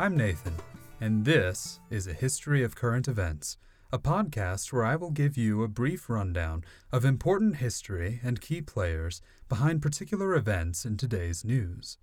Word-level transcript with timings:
I'm 0.00 0.16
Nathan, 0.16 0.54
and 1.00 1.24
this 1.24 1.80
is 1.90 2.06
A 2.06 2.12
History 2.12 2.62
of 2.62 2.76
Current 2.76 3.08
Events, 3.08 3.56
a 3.92 3.98
podcast 3.98 4.72
where 4.72 4.84
I 4.84 4.94
will 4.94 5.10
give 5.10 5.36
you 5.36 5.64
a 5.64 5.68
brief 5.68 6.08
rundown 6.08 6.62
of 6.92 7.04
important 7.04 7.56
history 7.56 8.20
and 8.22 8.40
key 8.40 8.62
players 8.62 9.20
behind 9.48 9.82
particular 9.82 10.36
events 10.36 10.84
in 10.84 10.96
today's 10.96 11.44
news. 11.44 11.98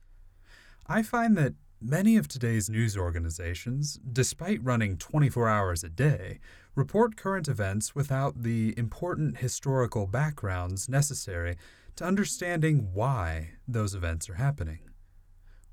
I 0.88 1.04
find 1.04 1.38
that 1.38 1.54
many 1.80 2.18
of 2.18 2.28
today's 2.28 2.70
news 2.70 2.98
organizations, 2.98 3.98
despite 4.12 4.62
running 4.62 4.98
24 4.98 5.48
hours 5.48 5.82
a 5.82 5.90
day, 5.90 6.42
report 6.76 7.16
current 7.16 7.48
events 7.48 7.96
without 7.96 8.44
the 8.44 8.74
important 8.78 9.38
historical 9.38 10.06
backgrounds 10.06 10.90
necessary 10.90 11.56
to 11.96 12.04
understanding 12.04 12.90
why 12.94 13.52
those 13.66 13.96
events 13.96 14.30
are 14.30 14.36
happening. 14.36 14.80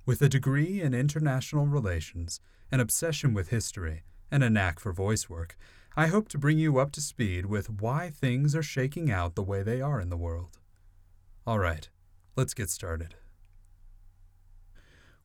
With 0.04 0.20
a 0.20 0.28
degree 0.28 0.80
in 0.80 0.94
international 0.94 1.66
relations, 1.66 2.40
an 2.72 2.80
obsession 2.80 3.34
with 3.34 3.50
history, 3.50 4.02
and 4.32 4.42
a 4.42 4.50
knack 4.50 4.80
for 4.80 4.92
voice 4.92 5.30
work, 5.30 5.56
I 5.96 6.08
hope 6.08 6.28
to 6.30 6.38
bring 6.38 6.58
you 6.58 6.78
up 6.78 6.90
to 6.92 7.00
speed 7.00 7.46
with 7.46 7.70
why 7.70 8.10
things 8.10 8.56
are 8.56 8.64
shaking 8.64 9.12
out 9.12 9.36
the 9.36 9.44
way 9.44 9.62
they 9.62 9.80
are 9.80 10.00
in 10.00 10.08
the 10.08 10.16
world. 10.16 10.58
All 11.46 11.60
right, 11.60 11.88
let's 12.34 12.54
get 12.54 12.68
started. 12.68 13.14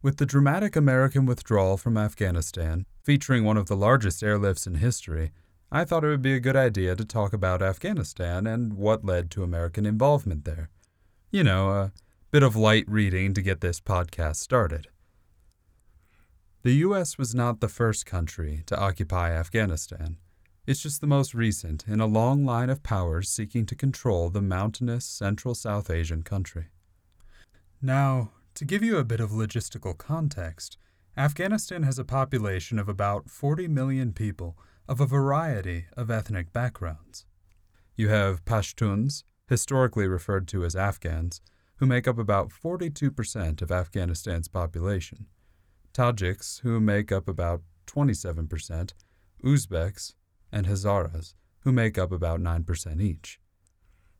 With 0.04 0.18
the 0.18 0.28
dramatic 0.28 0.76
American 0.76 1.26
withdrawal 1.26 1.78
from 1.78 1.98
Afghanistan, 1.98 2.86
featuring 3.04 3.44
one 3.44 3.58
of 3.58 3.66
the 3.66 3.76
largest 3.76 4.22
airlifts 4.22 4.68
in 4.68 4.76
history, 4.76 5.32
I 5.72 5.86
thought 5.86 6.04
it 6.04 6.10
would 6.10 6.22
be 6.22 6.36
a 6.36 6.40
good 6.40 6.56
idea 6.56 6.96
to 6.96 7.04
talk 7.04 7.34
about 7.34 7.64
Afghanistan 7.64 8.46
and 8.46 8.73
what 8.73 9.04
led 9.04 9.32
to 9.32 9.44
American 9.44 9.88
involvement 9.88 10.46
there. 10.46 10.70
You 11.32 11.44
know, 11.44 11.70
a 11.70 11.92
bit 12.30 12.44
of 12.44 12.58
light 12.58 12.83
reading 12.89 13.33
to 13.33 13.42
get 13.42 13.61
this 13.61 13.80
podcast 13.80 14.36
started. 14.36 14.89
The 16.64 16.73
U.S. 16.73 17.17
was 17.17 17.33
not 17.33 17.61
the 17.61 17.70
first 17.70 18.06
country 18.06 18.64
to 18.66 18.78
occupy 18.78 19.31
Afghanistan. 19.31 20.17
It's 20.66 20.81
just 20.81 21.00
the 21.00 21.08
most 21.08 21.33
recent 21.33 21.86
in 21.88 22.02
a 22.02 22.05
long 22.05 22.44
line 22.44 22.70
of 22.70 22.83
powers 22.83 23.30
seeking 23.30 23.66
to 23.67 23.75
control 23.75 24.30
the 24.30 24.42
mountainous 24.42 25.05
Central 25.05 25.55
South 25.55 25.89
Asian 25.89 26.22
country. 26.22 26.66
Now, 27.81 28.31
to 28.55 28.66
give 28.66 28.83
you 28.83 28.98
a 28.98 29.05
bit 29.05 29.22
of 29.22 29.31
logistical 29.31 29.98
context, 29.98 30.78
Afghanistan 31.16 31.83
has 31.83 31.98
a 31.98 32.03
population 32.03 32.78
of 32.78 32.89
about 32.89 33.30
40 33.30 33.70
million 33.70 34.11
people 34.11 34.58
of 34.89 35.00
a 35.00 35.05
variety 35.05 35.86
of 35.95 36.11
ethnic 36.11 36.52
backgrounds. 36.52 37.25
You 37.95 38.09
have 38.09 38.44
Pashtuns, 38.44 39.23
historically 39.48 40.09
referred 40.09 40.50
to 40.50 40.66
as 40.66 40.75
Afghans, 40.75 41.39
who 41.78 41.86
make 41.86 42.08
up 42.08 42.17
about 42.17 42.50
42% 42.50 43.61
of 43.61 43.72
Afghanistan's 43.72 44.47
population, 44.47 45.28
Tajiks, 45.94 46.61
who 46.61 46.80
make 46.80 47.11
up 47.11 47.28
about 47.28 47.61
27%, 47.88 48.94
Uzbeks, 49.44 50.14
and 50.52 50.67
Hazaras, 50.67 51.33
who 51.61 51.72
make 51.72 51.98
up 51.98 52.11
about 52.11 52.39
9% 52.39 53.02
each. 53.02 53.39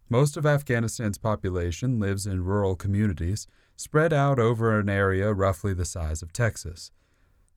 Most 0.09 0.38
of 0.38 0.45
Afghanistan's 0.45 1.17
population 1.17 2.00
lives 2.00 2.25
in 2.25 2.44
rural 2.44 2.75
communities 2.75 3.47
spread 3.75 4.13
out 4.13 4.39
over 4.39 4.80
an 4.80 4.89
area 4.89 5.33
roughly 5.33 5.73
the 5.73 5.85
size 5.85 6.22
of 6.22 6.33
Texas. 6.33 6.91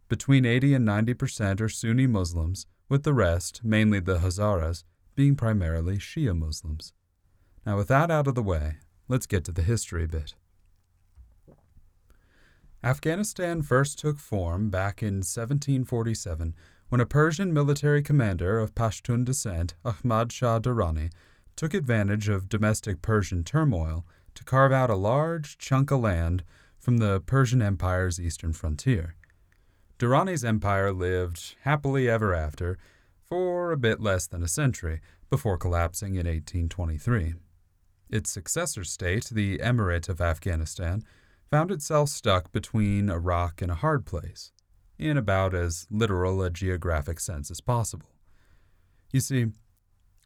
Between 0.09 0.45
80 0.45 0.75
and 0.75 0.89
90% 0.89 1.61
are 1.61 1.69
Sunni 1.69 2.07
Muslims, 2.07 2.67
with 2.89 3.05
the 3.05 3.15
rest, 3.15 3.63
mainly 3.63 4.01
the 4.01 4.19
Hazaras, 4.19 4.85
being 5.15 5.37
primarily 5.37 5.99
Shia 5.99 6.37
Muslims. 6.37 6.93
Now, 7.65 7.77
with 7.77 7.89
that 7.89 8.11
out 8.11 8.27
of 8.27 8.35
the 8.35 8.43
way, 8.43 8.79
let's 9.11 9.27
get 9.27 9.45
to 9.45 9.53
the 9.53 9.63
history 9.63 10.07
bit. 10.07 10.35
Afghanistan 12.83 13.61
first 13.61 13.99
took 13.99 14.19
form 14.19 14.71
back 14.71 15.03
in 15.03 15.17
1747 15.17 16.55
when 16.89 17.01
a 17.01 17.07
Persian 17.07 17.53
military 17.53 18.03
commander 18.03 18.59
of 18.59 18.75
Pashtun 18.75 19.25
descent, 19.25 19.75
Ahmad 19.85 20.33
Shah 20.33 20.61
Durrani, 20.61 21.11
took 21.57 21.75
advantage 21.75 22.29
of 22.29 22.49
domestic 22.49 23.03
Persian 23.03 23.43
turmoil 23.43 24.07
to 24.37 24.45
carve 24.45 24.73
out 24.73 24.91
a 24.91 24.95
large 24.95 25.59
chunk 25.59 25.91
of 25.91 26.01
land 26.01 26.45
from 26.79 26.99
the 26.99 27.21
Persian 27.21 27.61
Empire's 27.61 28.21
eastern 28.21 28.53
frontier. 28.53 29.17
Durrani's 29.99 30.45
empire 30.45 30.93
lived 30.93 31.57
happily 31.63 32.09
ever 32.09 32.33
after 32.33 32.79
for 33.29 33.73
a 33.73 33.77
bit 33.77 34.01
less 34.01 34.29
than 34.29 34.43
a 34.43 34.49
century 34.49 35.01
before 35.29 35.59
collapsing 35.59 36.15
in 36.15 36.27
1823. 36.27 37.35
Its 38.11 38.31
successor 38.31 38.83
state, 38.85 39.31
the 39.31 39.59
Emirate 39.59 40.09
of 40.09 40.21
Afghanistan, 40.21 41.05
found 41.49 41.71
itself 41.71 42.09
stuck 42.09 42.51
between 42.53 43.09
a 43.09 43.19
rock 43.19 43.63
and 43.63 43.71
a 43.71 43.77
hard 43.77 44.05
place, 44.05 44.53
in 44.99 45.17
about 45.17 45.55
as 45.55 45.87
literal 45.91 46.43
a 46.43 46.51
geographic 46.51 47.21
sense 47.21 47.51
as 47.51 47.61
possible. 47.61 48.11
You 49.13 49.21
see, 49.21 49.47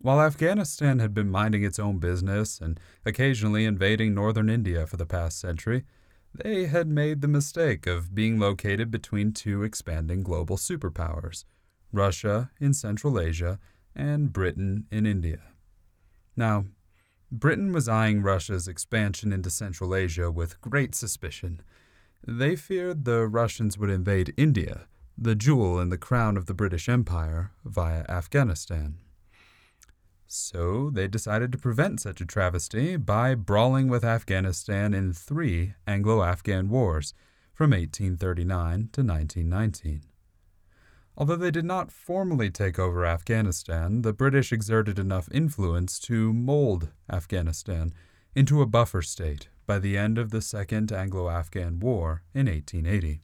while 0.00 0.20
Afghanistan 0.20 0.98
had 0.98 1.14
been 1.14 1.30
minding 1.30 1.62
its 1.62 1.78
own 1.78 1.98
business 1.98 2.60
and 2.60 2.80
occasionally 3.04 3.64
invading 3.64 4.14
northern 4.14 4.50
India 4.50 4.86
for 4.86 4.96
the 4.96 5.06
past 5.06 5.38
century, 5.38 5.84
they 6.34 6.66
had 6.66 6.88
made 6.88 7.20
the 7.20 7.28
mistake 7.28 7.86
of 7.86 8.14
being 8.14 8.38
located 8.38 8.90
between 8.90 9.32
two 9.32 9.62
expanding 9.62 10.22
global 10.22 10.56
superpowers 10.56 11.44
Russia 11.92 12.50
in 12.58 12.74
Central 12.74 13.20
Asia 13.20 13.58
and 13.94 14.32
Britain 14.32 14.86
in 14.90 15.06
India. 15.06 15.40
Now, 16.36 16.64
Britain 17.40 17.72
was 17.72 17.88
eyeing 17.88 18.22
Russia's 18.22 18.68
expansion 18.68 19.32
into 19.32 19.50
Central 19.50 19.92
Asia 19.92 20.30
with 20.30 20.60
great 20.60 20.94
suspicion. 20.94 21.60
They 22.24 22.54
feared 22.54 23.04
the 23.04 23.26
Russians 23.26 23.76
would 23.76 23.90
invade 23.90 24.32
India, 24.36 24.86
the 25.18 25.34
jewel 25.34 25.80
in 25.80 25.88
the 25.88 25.98
crown 25.98 26.36
of 26.36 26.46
the 26.46 26.54
British 26.54 26.88
Empire, 26.88 27.50
via 27.64 28.04
Afghanistan. 28.08 28.98
So 30.28 30.90
they 30.90 31.08
decided 31.08 31.50
to 31.52 31.58
prevent 31.58 32.00
such 32.00 32.20
a 32.20 32.26
travesty 32.26 32.96
by 32.96 33.34
brawling 33.34 33.88
with 33.88 34.04
Afghanistan 34.04 34.94
in 34.94 35.12
three 35.12 35.74
Anglo 35.88 36.22
Afghan 36.22 36.68
wars 36.68 37.14
from 37.52 37.70
1839 37.70 38.90
to 38.92 39.02
1919. 39.02 40.02
Although 41.16 41.36
they 41.36 41.50
did 41.52 41.64
not 41.64 41.92
formally 41.92 42.50
take 42.50 42.78
over 42.78 43.06
Afghanistan, 43.06 44.02
the 44.02 44.12
British 44.12 44.52
exerted 44.52 44.98
enough 44.98 45.28
influence 45.30 46.00
to 46.00 46.32
mold 46.32 46.90
Afghanistan 47.10 47.92
into 48.34 48.60
a 48.60 48.66
buffer 48.66 49.00
state 49.00 49.48
by 49.66 49.78
the 49.78 49.96
end 49.96 50.18
of 50.18 50.30
the 50.30 50.42
Second 50.42 50.90
Anglo 50.90 51.28
Afghan 51.28 51.78
War 51.78 52.22
in 52.34 52.46
1880. 52.46 53.20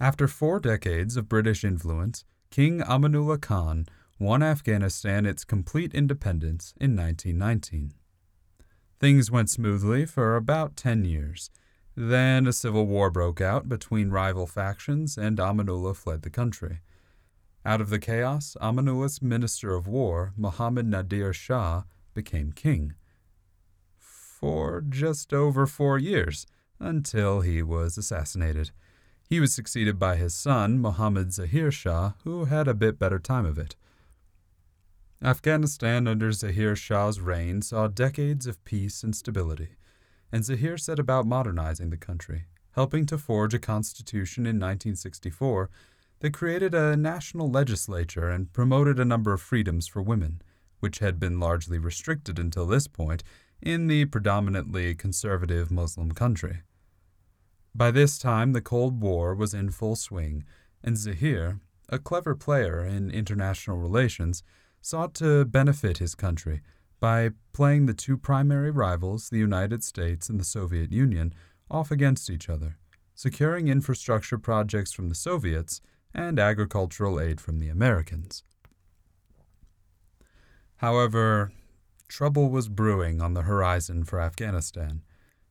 After 0.00 0.26
four 0.26 0.58
decades 0.58 1.16
of 1.16 1.28
British 1.28 1.64
influence, 1.64 2.24
King 2.50 2.80
Amanullah 2.80 3.40
Khan 3.40 3.86
won 4.18 4.42
Afghanistan 4.42 5.24
its 5.24 5.44
complete 5.44 5.94
independence 5.94 6.74
in 6.80 6.96
1919. 6.96 7.94
Things 8.98 9.30
went 9.30 9.50
smoothly 9.50 10.04
for 10.04 10.36
about 10.36 10.76
10 10.76 11.04
years 11.04 11.50
then 11.96 12.46
a 12.46 12.52
civil 12.52 12.86
war 12.86 13.10
broke 13.10 13.40
out 13.40 13.68
between 13.68 14.10
rival 14.10 14.46
factions, 14.46 15.16
and 15.16 15.38
Amanullah 15.38 15.96
fled 15.96 16.22
the 16.22 16.30
country. 16.30 16.80
Out 17.64 17.80
of 17.80 17.88
the 17.88 17.98
chaos, 17.98 18.54
Amanullah's 18.60 19.22
minister 19.22 19.74
of 19.74 19.88
war, 19.88 20.34
Muhammad 20.36 20.86
Nadir 20.86 21.32
Shah, 21.32 21.84
became 22.12 22.52
king. 22.52 22.94
For 23.98 24.82
just 24.82 25.32
over 25.32 25.66
four 25.66 25.98
years, 25.98 26.46
until 26.78 27.40
he 27.40 27.62
was 27.62 27.96
assassinated. 27.96 28.70
He 29.28 29.40
was 29.40 29.54
succeeded 29.54 29.98
by 29.98 30.16
his 30.16 30.34
son, 30.34 30.78
Muhammad 30.78 31.32
Zahir 31.32 31.70
Shah, 31.70 32.12
who 32.24 32.44
had 32.44 32.68
a 32.68 32.74
bit 32.74 32.98
better 32.98 33.18
time 33.18 33.46
of 33.46 33.58
it. 33.58 33.74
Afghanistan 35.22 36.06
under 36.06 36.30
Zahir 36.30 36.76
Shah's 36.76 37.20
reign 37.20 37.62
saw 37.62 37.88
decades 37.88 38.46
of 38.46 38.62
peace 38.64 39.02
and 39.02 39.16
stability 39.16 39.70
and 40.32 40.44
Zahir 40.44 40.76
set 40.76 40.98
about 40.98 41.26
modernizing 41.26 41.90
the 41.90 41.96
country, 41.96 42.44
helping 42.72 43.06
to 43.06 43.18
forge 43.18 43.54
a 43.54 43.58
constitution 43.58 44.44
in 44.44 44.56
1964 44.56 45.70
that 46.20 46.32
created 46.32 46.74
a 46.74 46.96
national 46.96 47.50
legislature 47.50 48.28
and 48.28 48.52
promoted 48.52 48.98
a 48.98 49.04
number 49.04 49.32
of 49.32 49.40
freedoms 49.40 49.86
for 49.86 50.02
women, 50.02 50.40
which 50.80 50.98
had 50.98 51.20
been 51.20 51.40
largely 51.40 51.78
restricted 51.78 52.38
until 52.38 52.66
this 52.66 52.86
point 52.86 53.22
in 53.62 53.86
the 53.86 54.04
predominantly 54.06 54.94
conservative 54.94 55.70
Muslim 55.70 56.12
country. 56.12 56.60
By 57.74 57.90
this 57.90 58.18
time, 58.18 58.52
the 58.52 58.60
Cold 58.60 59.00
War 59.00 59.34
was 59.34 59.52
in 59.52 59.70
full 59.70 59.96
swing, 59.96 60.44
and 60.82 60.96
Zahir, 60.96 61.60
a 61.88 61.98
clever 61.98 62.34
player 62.34 62.84
in 62.84 63.10
international 63.10 63.76
relations, 63.76 64.42
sought 64.80 65.14
to 65.14 65.44
benefit 65.44 65.98
his 65.98 66.14
country 66.14 66.62
by 67.00 67.30
playing 67.52 67.86
the 67.86 67.94
two 67.94 68.16
primary 68.16 68.70
rivals, 68.70 69.28
the 69.28 69.38
United 69.38 69.84
States 69.84 70.28
and 70.28 70.40
the 70.40 70.44
Soviet 70.44 70.92
Union, 70.92 71.34
off 71.70 71.90
against 71.90 72.30
each 72.30 72.48
other, 72.48 72.78
securing 73.14 73.68
infrastructure 73.68 74.38
projects 74.38 74.92
from 74.92 75.08
the 75.08 75.14
Soviets 75.14 75.80
and 76.14 76.38
agricultural 76.38 77.20
aid 77.20 77.40
from 77.40 77.58
the 77.58 77.68
Americans. 77.68 78.42
However, 80.76 81.52
trouble 82.08 82.50
was 82.50 82.68
brewing 82.68 83.20
on 83.20 83.34
the 83.34 83.42
horizon 83.42 84.04
for 84.04 84.20
Afghanistan, 84.20 85.02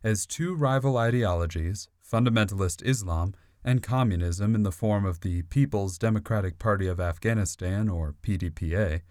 as 0.04 0.26
two 0.26 0.54
rival 0.54 0.98
ideologies, 0.98 1.90
fundamentalist 2.04 2.86
Islam, 2.86 3.34
and 3.64 3.82
communism 3.82 4.54
in 4.54 4.62
the 4.62 4.72
form 4.72 5.06
of 5.06 5.22
the 5.22 5.42
People's 5.44 5.98
Democratic 5.98 6.60
Party 6.60 6.88
of 6.88 7.00
Afghanistan, 7.00 7.90
or 7.90 8.16
PDPA, 8.22 9.02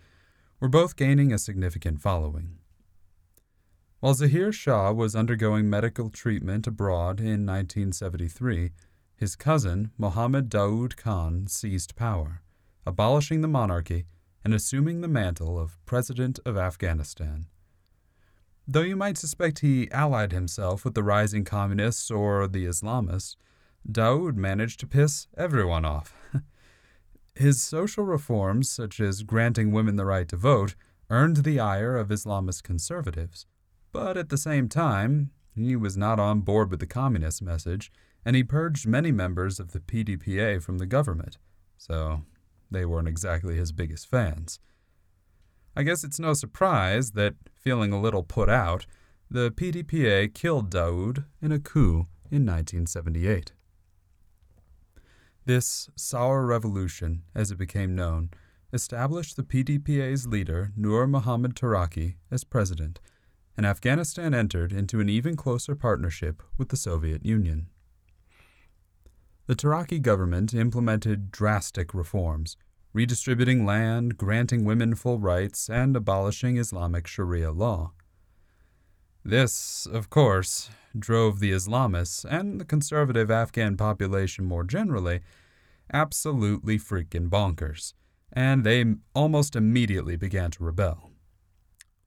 were 0.65 0.69
both 0.69 0.97
gaining 0.97 1.31
a 1.31 1.37
significant 1.37 2.01
following. 2.01 2.57
While 4.01 4.15
Zahir 4.15 4.51
Shah 4.51 4.93
was 4.93 5.15
undergoing 5.15 5.69
medical 5.69 6.09
treatment 6.09 6.67
abroad 6.67 7.21
in 7.21 7.45
1973, 7.45 8.71
his 9.15 9.37
cousin, 9.37 9.91
Mohammed 9.99 10.49
Daoud 10.49 10.97
Khan, 10.97 11.49
seized 11.49 11.97
power, 11.97 12.41
abolishing 12.87 13.43
the 13.43 13.47
monarchy 13.47 14.07
and 14.43 14.55
assuming 14.55 15.03
the 15.03 15.07
mantle 15.07 15.61
of 15.61 15.77
President 15.85 16.39
of 16.47 16.57
Afghanistan. 16.57 17.45
Though 18.67 18.81
you 18.81 18.97
might 18.97 19.19
suspect 19.19 19.59
he 19.59 19.91
allied 19.91 20.33
himself 20.33 20.83
with 20.83 20.95
the 20.95 21.03
rising 21.03 21.45
communists 21.45 22.11
or 22.11 22.49
the 22.49 22.65
Islamists, 22.65 23.37
Daoud 23.87 24.37
managed 24.37 24.81
to 24.81 24.87
piss 24.87 25.29
everyone 25.37 25.85
off. 25.85 26.15
His 27.35 27.61
social 27.61 28.05
reforms, 28.05 28.71
such 28.71 29.01
as 29.01 29.25
granting 29.25 29.73
women 29.73 29.97
the 29.97 30.05
right 30.05 30.29
to 30.29 30.37
vote, 30.37 30.77
earned 31.11 31.39
the 31.39 31.59
ire 31.59 31.97
of 31.97 32.09
Islamist 32.09 32.63
conservatives. 32.63 33.47
But 33.93 34.17
at 34.17 34.29
the 34.29 34.39
same 34.39 34.69
time, 34.69 35.31
he 35.55 35.77
was 35.77 35.97
not 35.97 36.21
on 36.21 36.41
board 36.41 36.71
with 36.71 36.81
the 36.81 36.87
communist 36.87 37.43
message, 37.43 37.93
and 38.25 38.37
he 38.37 38.45
purged 38.45 38.87
many 38.87 39.13
members 39.13 39.59
of 39.59 39.73
the 39.73 39.81
PDPA 39.81 40.63
from 40.63 40.79
the 40.79 40.87
government, 40.87 41.39
so 41.77 42.23
they 42.71 42.85
weren't 42.85 43.09
exactly 43.09 43.57
his 43.57 43.73
biggest 43.73 44.09
fans. 44.09 44.61
I 45.77 45.83
guess 45.83 46.05
it's 46.05 46.21
no 46.21 46.35
surprise 46.35 47.13
that, 47.13 47.35
feeling 47.53 47.93
a 47.93 48.01
little 48.01 48.23
put 48.23 48.49
out, 48.49 48.87
the 49.31 49.51
PDPA 49.51 50.33
killed 50.35 50.71
Daoud 50.71 51.25
in 51.43 51.51
a 51.51 51.59
coup 51.59 52.07
in 52.31 52.47
1978. 52.47 53.53
This 55.47 55.91
Saur 55.95 56.47
Revolution, 56.47 57.23
as 57.35 57.51
it 57.51 57.59
became 57.59 57.95
known, 57.95 58.31
established 58.73 59.37
the 59.37 59.43
PDPA's 59.43 60.27
leader, 60.27 60.73
Nur 60.75 61.07
Muhammad 61.07 61.55
Taraki, 61.55 62.15
as 62.31 62.45
president, 62.45 62.99
and 63.55 63.67
Afghanistan 63.67 64.33
entered 64.33 64.73
into 64.73 65.01
an 65.01 65.11
even 65.11 65.37
closer 65.37 65.75
partnership 65.75 66.43
with 66.57 66.71
the 66.71 66.79
Soviet 66.79 67.27
Union. 67.27 67.69
The 69.47 69.55
Taraki 69.55 70.01
government 70.01 70.55
implemented 70.55 71.31
drastic 71.31 71.93
reforms, 71.93 72.57
redistributing 72.95 73.67
land, 73.67 74.17
granting 74.17 74.65
women 74.65 74.95
full 74.95 75.19
rights, 75.19 75.69
and 75.69 75.95
abolishing 75.95 76.57
Islamic 76.57 77.07
Sharia 77.07 77.53
law. 77.53 77.93
This, 79.25 79.87
of 79.87 80.11
course, 80.11 80.69
drove 80.99 81.41
the 81.41 81.51
Islamists 81.51 82.27
and 82.29 82.61
the 82.61 82.65
conservative 82.65 83.31
Afghan 83.31 83.77
population 83.77 84.45
more 84.45 84.65
generally 84.65 85.21
absolutely 85.93 86.79
freaking 86.79 87.31
bonkers, 87.31 87.95
and 88.33 88.65
they 88.65 88.85
almost 89.15 89.57
immediately 89.57 90.17
began 90.17 90.51
to 90.53 90.65
rebel. 90.65 91.11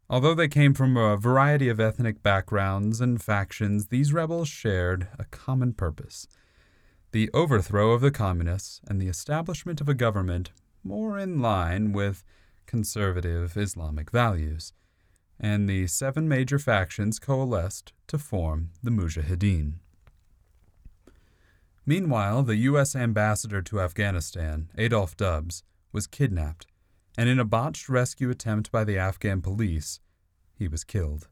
Although 0.09 0.35
they 0.35 0.47
came 0.47 0.75
from 0.75 0.95
a 0.95 1.17
variety 1.17 1.69
of 1.69 1.79
ethnic 1.79 2.21
backgrounds 2.21 3.01
and 3.01 3.21
factions, 3.21 3.87
these 3.87 4.13
rebels 4.13 4.47
shared 4.47 5.07
a 5.17 5.25
common 5.25 5.73
purpose 5.73 6.27
the 7.13 7.29
overthrow 7.33 7.93
of 7.93 8.01
the 8.01 8.11
communists 8.11 8.81
and 8.87 9.01
the 9.01 9.07
establishment 9.07 9.79
of 9.79 9.87
a 9.87 9.93
government 9.93 10.51
more 10.83 11.17
in 11.17 11.41
line 11.41 11.93
with 11.93 12.23
conservative 12.65 13.55
Islamic 13.55 14.11
values 14.11 14.73
and 15.39 15.69
the 15.69 15.87
seven 15.87 16.27
major 16.27 16.59
factions 16.59 17.19
coalesced 17.19 17.93
to 18.07 18.17
form 18.17 18.71
the 18.81 18.91
Mujahideen. 18.91 19.73
Meanwhile, 21.85 22.43
the 22.43 22.57
U.S. 22.57 22.95
ambassador 22.95 23.61
to 23.61 23.79
Afghanistan, 23.79 24.69
Adolph 24.77 25.15
Dubs, 25.15 25.63
was 25.93 26.05
kidnapped, 26.05 26.67
and 27.17 27.29
in 27.29 27.39
a 27.39 27.45
botched 27.45 27.87
rescue 27.87 28.29
attempt 28.29 28.71
by 28.71 28.83
the 28.83 28.97
Afghan 28.97 29.41
police, 29.41 29.99
he 30.53 30.67
was 30.67 30.83
killed. 30.83 31.29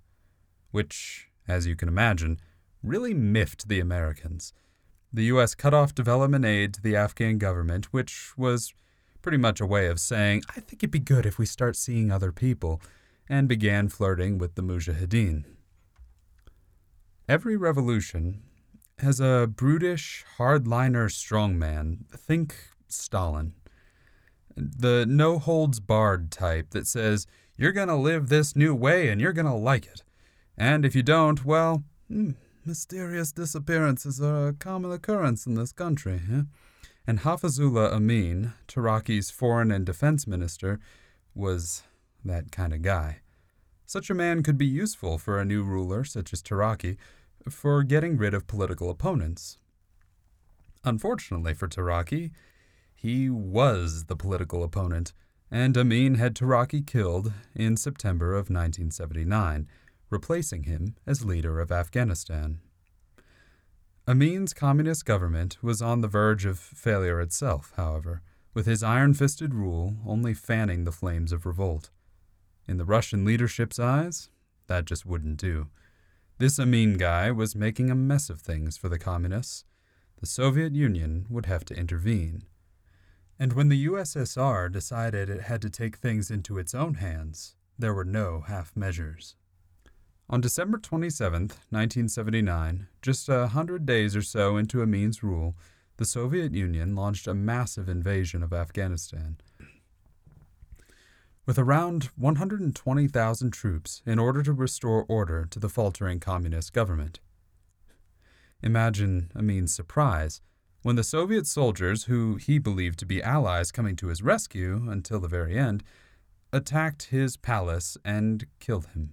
Which, 0.72 1.30
as 1.48 1.68
you 1.68 1.76
can 1.76 1.90
imagine, 1.90 2.40
really 2.82 3.14
miffed 3.14 3.68
the 3.68 3.80
Americans. 3.80 4.54
The 5.12 5.26
U.S. 5.26 5.56
cut 5.56 5.74
off 5.74 5.96
development 5.96 6.46
aid 6.46 6.74
to 6.76 6.82
the 6.82 6.96
Afghan 6.96 7.38
government, 7.38 7.92
which 7.92 8.38
was 8.38 8.74
pretty 9.22 9.38
much 9.38 9.60
a 9.60 9.66
way 9.66 9.88
of 9.88 10.00
saying, 10.00 10.44
I 10.50 10.60
think 10.60 10.84
it'd 10.84 10.92
be 10.92 11.00
good 11.00 11.26
if 11.26 11.38
we 11.38 11.46
start 11.46 11.76
seeing 11.76 12.12
other 12.12 12.32
people 12.32 12.82
and 13.30 13.48
began 13.48 13.90
flirting 13.90 14.38
with 14.38 14.56
the 14.56 14.62
Mujahideen. 14.62 15.46
Every 17.28 17.58
revolution 17.58 18.44
has 19.00 19.20
a 19.20 19.48
brutish, 19.48 20.24
hardliner 20.38 21.10
strongman. 21.10 22.08
Think 22.16 22.56
Stalin. 22.88 23.54
The 24.56 25.06
no 25.08 25.40
holds 25.40 25.80
barred 25.80 26.32
type 26.32 26.70
that 26.72 26.88
says, 26.88 27.28
you're 27.58 27.72
going 27.72 27.88
to 27.88 27.96
live 27.96 28.30
this 28.30 28.56
new 28.56 28.76
way 28.76 29.10
and 29.10 29.20
you're 29.20 29.34
going 29.34 29.48
to 29.48 29.54
like 29.54 29.86
it. 29.86 30.04
And 30.58 30.86
if 30.86 30.96
you 30.96 31.04
don't, 31.04 31.44
well, 31.44 31.84
hmm, 32.08 32.32
mysterious 32.66 33.32
disappearances 33.32 34.22
are 34.22 34.48
a 34.50 34.54
common 34.54 34.92
occurrence 34.92 35.46
in 35.46 35.56
this 35.56 35.72
country. 35.72 36.22
And 37.08 37.20
Hafizullah 37.20 37.92
Amin, 37.92 38.54
Taraki's 38.68 39.30
foreign 39.30 39.72
and 39.72 39.86
defense 39.86 40.26
minister, 40.26 40.80
was 41.34 41.84
that 42.28 42.52
kind 42.52 42.74
of 42.74 42.82
guy. 42.82 43.22
Such 43.86 44.10
a 44.10 44.16
man 44.16 44.44
could 44.44 44.58
be 44.58 44.66
useful 44.66 45.18
for 45.18 45.40
a 45.40 45.46
new 45.46 45.64
ruler 45.64 46.04
such 46.04 46.34
as 46.34 46.42
Taraki 46.42 46.98
for 47.50 47.84
getting 47.84 48.18
rid 48.18 48.34
of 48.34 48.48
political 48.48 48.90
opponents. 48.90 49.58
Unfortunately 50.84 51.54
for 51.54 51.68
Taraki, 51.68 52.32
he 52.96 53.30
was 53.30 54.06
the 54.06 54.16
political 54.16 54.64
opponent, 54.64 55.14
and 55.52 55.78
Amin 55.78 56.16
had 56.16 56.36
Taraki 56.36 56.86
killed 56.86 57.32
in 57.54 57.78
September 57.78 58.32
of 58.32 58.50
1979, 58.50 59.68
replacing 60.10 60.64
him 60.64 60.96
as 61.06 61.26
leader 61.26 61.60
of 61.60 61.72
Afghanistan. 61.72 62.60
Amin's 64.08 64.54
communist 64.54 65.06
government 65.06 65.58
was 65.64 65.82
on 65.82 66.02
the 66.02 66.08
verge 66.08 66.46
of 66.46 66.60
failure 66.60 67.20
itself, 67.20 67.74
however, 67.76 68.22
with 68.54 68.66
his 68.66 68.84
iron 68.84 69.14
fisted 69.14 69.54
rule 69.54 69.98
only 70.06 70.34
fanning 70.34 70.84
the 70.84 70.92
flames 70.92 71.32
of 71.32 71.46
revolt. 71.46 71.90
In 72.68 72.78
the 72.78 72.86
Russian 72.86 73.24
leadership's 73.24 73.80
eyes, 73.80 74.30
that 74.68 74.86
just 74.86 75.06
wouldn't 75.06 75.38
do. 75.38 75.68
This 76.38 76.60
Amin 76.60 76.98
guy 76.98 77.32
was 77.32 77.56
making 77.56 77.90
a 77.90 77.96
mess 77.96 78.30
of 78.30 78.42
things 78.42 78.76
for 78.78 78.90
the 78.90 79.00
communists. 79.00 79.66
The 80.20 80.26
Soviet 80.26 80.74
Union 80.74 81.26
would 81.30 81.46
have 81.46 81.64
to 81.66 81.76
intervene. 81.76 82.44
And 83.38 83.54
when 83.54 83.70
the 83.70 83.86
USSR 83.86 84.72
decided 84.72 85.30
it 85.30 85.42
had 85.42 85.62
to 85.62 85.70
take 85.70 85.98
things 85.98 86.32
into 86.32 86.58
its 86.58 86.74
own 86.74 86.96
hands, 86.96 87.56
there 87.78 87.94
were 87.94 88.06
no 88.06 88.42
half 88.42 88.76
measures. 88.76 89.36
On 90.30 90.42
December 90.42 90.80
27, 90.80 91.42
1979, 91.70 92.88
just 93.02 93.30
a 93.30 93.48
hundred 93.48 93.86
days 93.86 94.16
or 94.16 94.24
so 94.24 94.58
into 94.58 94.82
Amin's 94.82 95.22
rule, 95.22 95.56
the 95.98 96.06
Soviet 96.06 96.54
Union 96.54 96.96
launched 96.96 97.28
a 97.28 97.34
massive 97.34 97.88
invasion 97.88 98.42
of 98.42 98.52
Afghanistan 98.52 99.38
with 101.46 101.60
around 101.60 102.10
120,000 102.16 103.52
troops 103.52 104.02
in 104.06 104.18
order 104.18 104.42
to 104.42 104.54
restore 104.54 105.06
order 105.08 105.46
to 105.46 105.60
the 105.60 105.70
faltering 105.70 106.20
communist 106.20 106.74
government. 106.74 107.20
Imagine 108.62 109.32
Amin's 109.36 109.74
surprise 109.74 110.42
when 110.82 110.96
the 110.96 111.04
Soviet 111.04 111.48
soldiers, 111.48 112.04
who 112.04 112.36
he 112.36 112.60
believed 112.60 113.00
to 113.00 113.06
be 113.06 113.22
allies 113.22 113.72
coming 113.72 113.96
to 113.96 114.08
his 114.08 114.22
rescue 114.22 114.88
until 114.88 115.20
the 115.20 115.28
very 115.28 115.58
end, 115.58 115.84
attacked 116.54 117.06
his 117.06 117.38
palace 117.38 117.98
and 118.06 118.46
killed 118.60 118.88
him. 118.94 119.12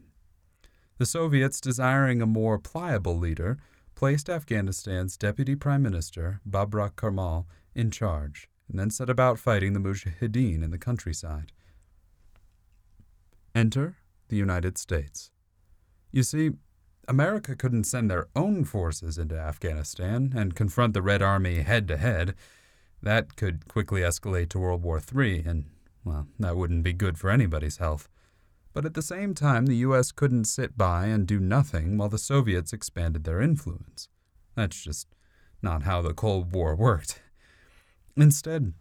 The 0.99 1.07
Soviets, 1.07 1.61
desiring 1.61 2.21
a 2.21 2.27
more 2.27 2.59
pliable 2.59 3.17
leader, 3.17 3.59
placed 3.95 4.29
Afghanistan's 4.29 5.17
deputy 5.17 5.55
prime 5.55 5.83
minister, 5.83 6.41
Babrak 6.49 6.95
Karmal, 6.95 7.47
in 7.75 7.91
charge, 7.91 8.49
and 8.69 8.79
then 8.79 8.91
set 8.91 9.09
about 9.09 9.39
fighting 9.39 9.73
the 9.73 9.81
Mujahideen 9.81 10.63
in 10.63 10.71
the 10.71 10.79
countryside. 10.79 11.53
Enter 13.55 13.97
the 14.29 14.37
United 14.37 14.79
States. 14.79 15.31
You 16.11 16.23
see, 16.23 16.53
America 17.09 17.57
couldn't 17.57 17.85
send 17.85 18.11
their 18.11 18.29
own 18.35 18.65
forces 18.65 19.19
into 19.19 19.39
Afghanistan 19.39 20.33
and 20.37 20.55
confront 20.55 20.95
the 20.95 21.03
Red 21.03 21.23
Army 21.23 21.57
head 21.63 21.89
to 21.89 21.97
head. 21.97 22.35
That 23.03 23.37
could 23.37 23.69
quickly 23.69 24.03
escalate 24.03 24.49
to 24.51 24.59
World 24.59 24.83
War 24.83 25.01
III, 25.01 25.43
and, 25.45 25.65
well, 26.05 26.29
that 26.39 26.57
wouldn't 26.57 26.85
be 26.85 26.93
good 26.93 27.19
for 27.19 27.31
anybody's 27.31 27.79
health. 27.79 28.09
But 28.73 28.87
at 28.87 28.95
the 28.95 29.03
same 29.03 29.35
time, 29.35 29.67
the 29.67 29.77
U.S. 29.77 30.13
couldn't 30.13 30.45
sit 30.45 30.79
by 30.79 31.07
and 31.07 31.27
do 31.27 31.39
nothing 31.41 31.99
while 31.99 32.09
the 32.09 32.19
Soviets 32.19 32.73
expanded 32.73 33.25
their 33.25 33.41
influence. 33.41 34.09
That's 34.55 34.83
just 34.83 35.09
not 35.61 35.83
how 35.83 36.01
the 36.01 36.15
Cold 36.15 36.55
War 36.55 36.75
worked. 36.75 37.21
Instead, 38.17 38.73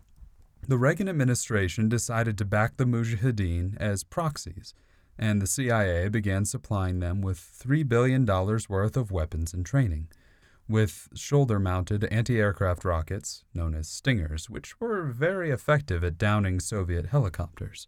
the 0.68 0.78
Reagan 0.78 1.10
administration 1.10 1.90
decided 1.90 2.38
to 2.38 2.46
back 2.46 2.78
the 2.78 2.86
Mujahideen 2.86 3.76
as 3.78 4.04
proxies, 4.04 4.74
and 5.18 5.42
the 5.42 5.48
CIA 5.48 6.10
began 6.10 6.46
supplying 6.46 7.00
them 7.00 7.22
with 7.22 7.38
$3 7.38 7.88
billion 7.88 8.26
worth 8.26 8.98
of 8.98 9.12
weapons 9.12 9.54
and 9.54 9.66
training, 9.66 10.08
with 10.68 11.10
shoulder 11.16 11.60
mounted 11.60 12.06
anti 12.06 12.40
aircraft 12.40 12.86
rockets, 12.86 13.44
known 13.54 13.76
as 13.76 13.88
Stingers, 13.88 14.50
which 14.50 14.80
were 14.80 15.04
very 15.04 15.52
effective 15.52 16.04
at 16.04 16.18
downing 16.18 16.60
Soviet 16.60 17.08
helicopters. 17.08 17.88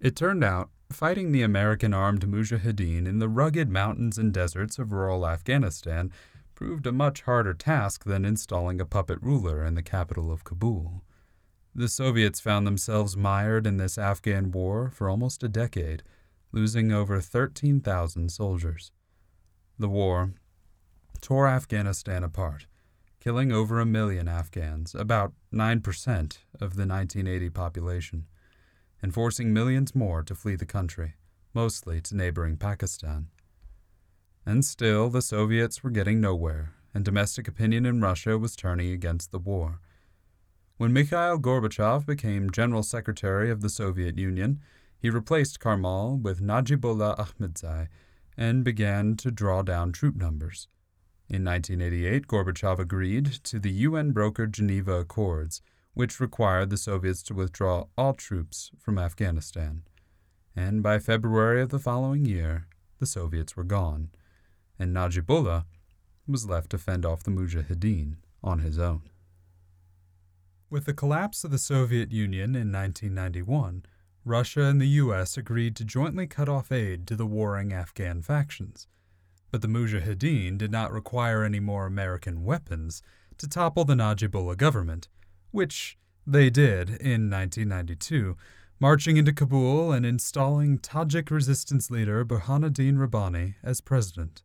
It 0.00 0.14
turned 0.14 0.44
out 0.44 0.70
fighting 0.90 1.32
the 1.32 1.42
American 1.42 1.92
armed 1.92 2.26
mujahideen 2.26 3.06
in 3.06 3.18
the 3.18 3.28
rugged 3.28 3.68
mountains 3.68 4.16
and 4.16 4.32
deserts 4.32 4.78
of 4.78 4.92
rural 4.92 5.26
Afghanistan 5.26 6.10
proved 6.58 6.88
a 6.88 6.92
much 6.92 7.22
harder 7.22 7.54
task 7.54 8.02
than 8.02 8.24
installing 8.24 8.80
a 8.80 8.84
puppet 8.84 9.16
ruler 9.22 9.64
in 9.64 9.74
the 9.74 9.82
capital 9.82 10.32
of 10.32 10.42
Kabul. 10.42 11.04
The 11.72 11.86
Soviets 11.86 12.40
found 12.40 12.66
themselves 12.66 13.16
mired 13.16 13.64
in 13.64 13.76
this 13.76 13.96
Afghan 13.96 14.50
war 14.50 14.90
for 14.90 15.08
almost 15.08 15.44
a 15.44 15.48
decade, 15.48 16.02
losing 16.50 16.90
over 16.90 17.20
13,000 17.20 18.32
soldiers. 18.32 18.90
The 19.78 19.88
war 19.88 20.32
tore 21.20 21.46
Afghanistan 21.46 22.24
apart, 22.24 22.66
killing 23.20 23.52
over 23.52 23.78
a 23.78 23.86
million 23.86 24.26
Afghans, 24.26 24.96
about 24.96 25.34
9% 25.54 26.38
of 26.54 26.74
the 26.74 26.88
1980 26.88 27.50
population, 27.50 28.26
and 29.00 29.14
forcing 29.14 29.52
millions 29.52 29.94
more 29.94 30.24
to 30.24 30.34
flee 30.34 30.56
the 30.56 30.66
country, 30.66 31.14
mostly 31.54 32.00
to 32.00 32.16
neighboring 32.16 32.56
Pakistan. 32.56 33.28
And 34.48 34.64
still, 34.64 35.10
the 35.10 35.20
Soviets 35.20 35.84
were 35.84 35.90
getting 35.90 36.22
nowhere, 36.22 36.72
and 36.94 37.04
domestic 37.04 37.48
opinion 37.48 37.84
in 37.84 38.00
Russia 38.00 38.38
was 38.38 38.56
turning 38.56 38.90
against 38.90 39.30
the 39.30 39.38
war. 39.38 39.78
When 40.78 40.90
Mikhail 40.90 41.38
Gorbachev 41.38 42.06
became 42.06 42.50
General 42.50 42.82
Secretary 42.82 43.50
of 43.50 43.60
the 43.60 43.68
Soviet 43.68 44.16
Union, 44.16 44.60
he 44.98 45.10
replaced 45.10 45.60
Karmal 45.60 46.16
with 46.16 46.40
Najibullah 46.40 47.18
Ahmadzai 47.18 47.88
and 48.38 48.64
began 48.64 49.16
to 49.16 49.30
draw 49.30 49.60
down 49.60 49.92
troop 49.92 50.16
numbers. 50.16 50.66
In 51.28 51.44
1988, 51.44 52.26
Gorbachev 52.26 52.78
agreed 52.78 53.26
to 53.44 53.58
the 53.58 53.72
UN 53.72 54.14
brokered 54.14 54.52
Geneva 54.52 55.00
Accords, 55.00 55.60
which 55.92 56.20
required 56.20 56.70
the 56.70 56.78
Soviets 56.78 57.22
to 57.24 57.34
withdraw 57.34 57.84
all 57.98 58.14
troops 58.14 58.70
from 58.78 58.98
Afghanistan. 58.98 59.82
And 60.56 60.82
by 60.82 61.00
February 61.00 61.60
of 61.60 61.68
the 61.68 61.78
following 61.78 62.24
year, 62.24 62.66
the 62.98 63.04
Soviets 63.04 63.54
were 63.54 63.62
gone 63.62 64.08
and 64.78 64.94
Najibullah 64.94 65.64
was 66.26 66.48
left 66.48 66.70
to 66.70 66.78
fend 66.78 67.04
off 67.04 67.22
the 67.22 67.30
Mujahideen 67.30 68.16
on 68.42 68.60
his 68.60 68.78
own. 68.78 69.02
With 70.70 70.84
the 70.84 70.94
collapse 70.94 71.44
of 71.44 71.50
the 71.50 71.58
Soviet 71.58 72.12
Union 72.12 72.54
in 72.54 72.70
1991, 72.70 73.84
Russia 74.24 74.64
and 74.64 74.80
the 74.80 74.88
U.S. 74.88 75.38
agreed 75.38 75.74
to 75.76 75.84
jointly 75.84 76.26
cut 76.26 76.48
off 76.48 76.70
aid 76.70 77.06
to 77.06 77.16
the 77.16 77.26
warring 77.26 77.72
Afghan 77.72 78.20
factions. 78.20 78.86
But 79.50 79.62
the 79.62 79.68
Mujahideen 79.68 80.58
did 80.58 80.70
not 80.70 80.92
require 80.92 81.42
any 81.42 81.60
more 81.60 81.86
American 81.86 82.44
weapons 82.44 83.02
to 83.38 83.48
topple 83.48 83.86
the 83.86 83.94
Najibullah 83.94 84.58
government, 84.58 85.08
which 85.50 85.96
they 86.26 86.50
did 86.50 86.90
in 86.90 87.30
1992, 87.30 88.36
marching 88.78 89.16
into 89.16 89.32
Kabul 89.32 89.90
and 89.92 90.04
installing 90.04 90.78
Tajik 90.78 91.30
resistance 91.30 91.90
leader 91.90 92.22
Burhanuddin 92.26 92.98
Rabbani 92.98 93.54
as 93.62 93.80
president 93.80 94.42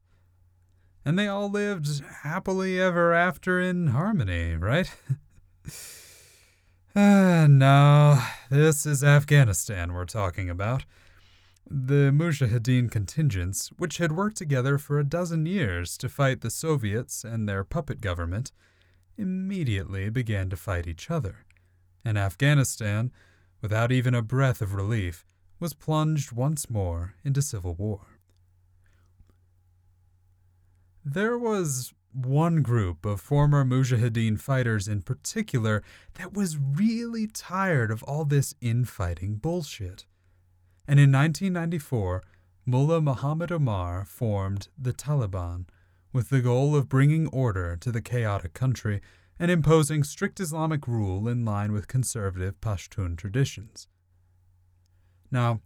and 1.06 1.18
they 1.18 1.28
all 1.28 1.50
lived 1.50 2.02
happily 2.24 2.80
ever 2.80 3.14
after 3.14 3.60
in 3.60 3.88
harmony, 3.88 4.56
right? 4.56 4.94
uh, 6.96 7.48
no, 7.50 8.22
this 8.50 8.86
is 8.86 9.04
Afghanistan 9.04 9.94
we're 9.94 10.06
talking 10.06 10.50
about. 10.50 10.86
The 11.70 12.12
Mujahideen 12.14 12.92
contingents, 12.92 13.70
which 13.78 13.98
had 13.98 14.12
worked 14.12 14.38
together 14.38 14.78
for 14.78 15.00
a 15.00 15.04
dozen 15.04 15.46
years 15.46 15.98
to 15.98 16.10
fight 16.10 16.42
the 16.42 16.50
Soviets 16.50 17.24
and 17.24 17.48
their 17.48 17.64
puppet 17.64 18.02
government, 18.02 18.52
immediately 19.18 20.10
began 20.10 20.50
to 20.50 20.58
fight 20.58 20.88
each 20.88 21.10
other. 21.10 21.46
And 22.06 22.18
Afghanistan, 22.18 23.12
without 23.62 23.92
even 23.92 24.14
a 24.14 24.22
breath 24.22 24.62
of 24.62 24.74
relief, 24.74 25.26
was 25.60 25.74
plunged 25.74 26.32
once 26.32 26.70
more 26.70 27.16
into 27.24 27.42
civil 27.42 27.74
war. 27.74 28.13
There 31.06 31.38
was 31.38 31.94
one 32.14 32.62
group 32.62 33.06
of 33.06 33.20
former 33.20 33.66
Mujahideen 33.66 34.40
fighters 34.40 34.88
in 34.88 35.02
particular 35.02 35.84
that 36.14 36.34
was 36.34 36.58
really 36.58 37.28
tired 37.28 37.92
of 37.92 38.04
all 38.04 38.24
this 38.24 38.56
infighting 38.62 39.36
bullshit. 39.36 40.06
And 40.88 41.02
in 41.02 41.12
1994, 41.12 42.24
Mullah 42.66 43.02
Muhammad 43.02 43.52
Omar 43.52 44.06
formed 44.06 44.70
the 44.78 44.94
Taliban 44.94 45.66
with 46.14 46.30
the 46.30 46.40
goal 46.40 46.74
of 46.74 46.88
bringing 46.88 47.28
order 47.28 47.76
to 47.82 47.92
the 47.92 48.02
chaotic 48.02 48.54
country 48.54 49.02
and 49.38 49.52
imposing 49.52 50.06
strict 50.06 50.40
Islamic 50.40 50.88
rule 50.88 51.28
in 51.28 51.44
line 51.44 51.74
with 51.74 51.90
conservative 51.90 52.62
Pashtun 52.62 53.18
traditions. 53.18 53.90
Now, 55.30 55.60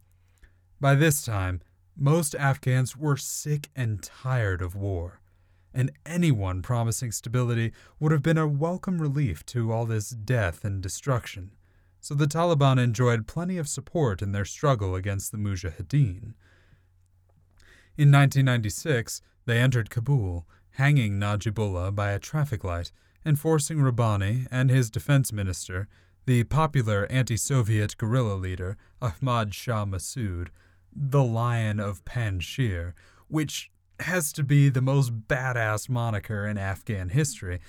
by 0.80 0.96
this 0.96 1.24
time, 1.24 1.62
most 1.96 2.34
Afghans 2.34 2.98
were 2.98 3.18
sick 3.18 3.70
and 3.76 4.02
tired 4.02 4.64
of 4.64 4.76
war 4.76 5.20
and 5.78 5.92
anyone 6.08 6.64
promising 6.64 7.12
stability 7.12 7.72
would 8.00 8.12
have 8.12 8.24
been 8.24 8.38
a 8.38 8.48
welcome 8.48 9.00
relief 9.00 9.46
to 9.46 9.72
all 9.72 9.86
this 9.86 10.10
death 10.10 10.66
and 10.66 10.82
destruction. 10.82 11.52
So 12.02 12.16
the 12.16 12.26
Taliban 12.26 12.80
enjoyed 12.84 13.28
plenty 13.28 13.60
of 13.60 13.68
support 13.68 14.24
in 14.24 14.32
their 14.32 14.44
struggle 14.44 14.96
against 14.96 15.32
the 15.32 15.38
Mujahideen. 15.38 16.34
In 17.96 18.12
1996, 18.12 19.22
they 19.46 19.60
entered 19.60 19.92
Kabul, 19.92 20.48
hanging 20.72 21.20
Najibullah 21.20 21.94
by 21.94 22.10
a 22.10 22.18
traffic 22.18 22.64
light 22.64 22.92
and 23.24 23.40
forcing 23.40 23.80
Rabbani 23.80 24.48
and 24.50 24.72
his 24.72 24.90
defense 24.90 25.32
minister, 25.32 25.88
the 26.26 26.44
popular 26.46 27.06
anti 27.12 27.38
Soviet 27.38 27.96
guerrilla 27.98 28.34
leader 28.34 28.78
Ahmad 29.00 29.54
Shah 29.54 29.86
Massoud, 29.86 30.48
the 30.92 31.24
Lion 31.24 31.80
of 31.80 32.04
Panjshir, 32.04 32.94
which 33.28 33.70
has 34.02 34.32
to 34.34 34.44
be 34.44 34.70
the 34.70 34.82
most 34.82 35.28
badass 35.28 35.90
moniker 35.90 36.46
in 36.46 36.58
Afghan 36.58 37.10
history. 37.10 37.60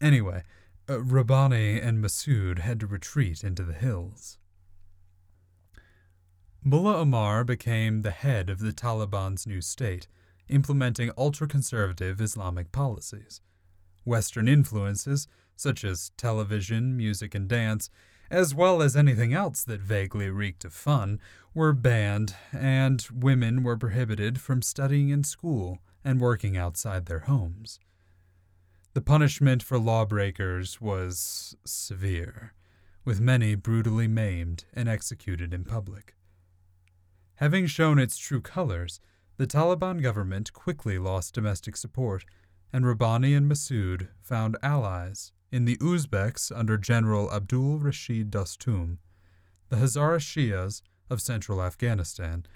Anyway, 0.00 0.42
uh, 0.88 1.00
Rabbani 1.00 1.80
and 1.80 2.02
Massoud 2.02 2.58
had 2.58 2.80
to 2.80 2.86
retreat 2.86 3.44
into 3.44 3.62
the 3.62 3.72
hills. 3.72 4.38
Mullah 6.64 6.98
Omar 6.98 7.44
became 7.44 8.02
the 8.02 8.12
head 8.12 8.48
of 8.48 8.60
the 8.60 8.72
Taliban's 8.72 9.46
new 9.46 9.60
state, 9.60 10.06
implementing 10.48 11.10
ultra 11.16 11.48
conservative 11.48 12.20
Islamic 12.20 12.70
policies. 12.70 13.40
Western 14.04 14.48
influences, 14.48 15.26
such 15.56 15.84
as 15.84 16.10
television, 16.16 16.96
music, 16.96 17.34
and 17.34 17.48
dance, 17.48 17.90
as 18.30 18.54
well 18.54 18.80
as 18.80 18.96
anything 18.96 19.34
else 19.34 19.62
that 19.62 19.80
vaguely 19.80 20.30
reeked 20.30 20.64
of 20.64 20.72
fun, 20.72 21.20
were 21.54 21.72
banned, 21.72 22.34
and 22.50 23.06
women 23.12 23.62
were 23.62 23.76
prohibited 23.76 24.40
from 24.40 24.62
studying 24.62 25.10
in 25.10 25.22
school 25.22 25.78
and 26.02 26.20
working 26.20 26.56
outside 26.56 27.06
their 27.06 27.20
homes. 27.20 27.78
The 28.94 29.02
punishment 29.02 29.62
for 29.62 29.78
lawbreakers 29.78 30.80
was 30.80 31.56
severe, 31.64 32.54
with 33.04 33.20
many 33.20 33.54
brutally 33.54 34.08
maimed 34.08 34.64
and 34.72 34.88
executed 34.88 35.52
in 35.52 35.64
public. 35.64 36.14
Having 37.36 37.66
shown 37.66 37.98
its 37.98 38.16
true 38.16 38.40
colors, 38.40 39.00
the 39.36 39.46
Taliban 39.46 40.02
government 40.02 40.52
quickly 40.52 40.98
lost 40.98 41.34
domestic 41.34 41.76
support, 41.76 42.24
and 42.72 42.86
Rabbani 42.86 43.34
and 43.34 43.50
Massoud 43.50 44.08
found 44.22 44.56
allies 44.62 45.32
in 45.52 45.66
the 45.66 45.76
Uzbeks 45.76 46.50
under 46.56 46.78
General 46.78 47.30
Abdul 47.30 47.78
Rashid 47.78 48.30
Dostum, 48.30 48.96
the 49.68 49.76
Hazara 49.76 50.18
Shias 50.18 50.80
of 51.10 51.20
central 51.20 51.62
Afghanistan, 51.62 52.46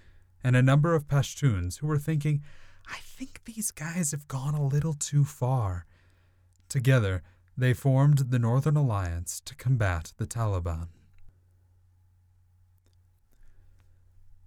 and 0.42 0.56
a 0.56 0.62
number 0.62 0.94
of 0.94 1.06
Pashtuns 1.06 1.78
who 1.78 1.86
were 1.86 1.98
thinking, 1.98 2.42
I 2.88 2.96
think 3.02 3.42
these 3.44 3.70
guys 3.70 4.12
have 4.12 4.26
gone 4.28 4.54
a 4.54 4.66
little 4.66 4.94
too 4.94 5.24
far. 5.24 5.84
Together, 6.70 7.22
they 7.56 7.74
formed 7.74 8.30
the 8.30 8.38
Northern 8.38 8.76
Alliance 8.76 9.40
to 9.44 9.54
combat 9.54 10.14
the 10.16 10.26
Taliban. 10.26 10.88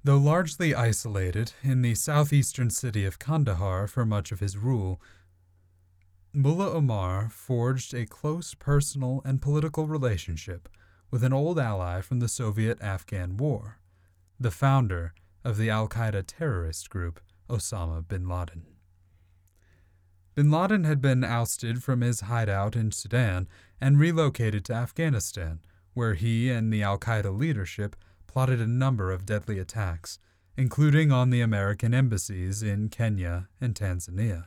Though 0.03 0.17
largely 0.17 0.73
isolated 0.73 1.53
in 1.61 1.81
the 1.81 1.93
southeastern 1.93 2.69
city 2.69 3.05
of 3.05 3.19
Kandahar 3.19 3.85
for 3.87 4.05
much 4.05 4.31
of 4.31 4.39
his 4.39 4.57
rule, 4.57 5.01
Mullah 6.31 6.73
Omar 6.73 7.29
forged 7.29 7.91
a 7.95 8.05
close 8.05 8.53
personal 8.53 9.21
and 9.25 9.41
political 9.41 9.87
relationship 9.87 10.69
with 11.09 11.23
an 11.23 11.33
old 11.33 11.57
ally 11.57 12.01
from 12.01 12.19
the 12.19 12.27
Soviet 12.27 12.79
Afghan 12.81 13.35
War, 13.35 13.79
the 14.39 14.51
founder 14.51 15.15
of 15.43 15.57
the 15.57 15.71
Al 15.71 15.89
Qaeda 15.89 16.23
terrorist 16.27 16.91
group, 16.91 17.19
Osama 17.49 18.07
bin 18.07 18.29
Laden. 18.29 18.67
Bin 20.35 20.51
Laden 20.51 20.83
had 20.83 21.01
been 21.01 21.23
ousted 21.23 21.83
from 21.83 22.01
his 22.01 22.21
hideout 22.21 22.75
in 22.75 22.91
Sudan 22.91 23.47
and 23.81 23.99
relocated 23.99 24.63
to 24.65 24.73
Afghanistan, 24.73 25.59
where 25.95 26.13
he 26.13 26.51
and 26.51 26.71
the 26.71 26.83
Al 26.83 26.99
Qaeda 26.99 27.35
leadership 27.35 27.95
plotted 28.27 28.61
a 28.61 28.67
number 28.67 29.11
of 29.11 29.25
deadly 29.25 29.57
attacks, 29.57 30.19
including 30.55 31.11
on 31.11 31.31
the 31.31 31.41
American 31.41 31.95
embassies 31.95 32.61
in 32.61 32.89
Kenya 32.89 33.47
and 33.59 33.73
Tanzania. 33.73 34.45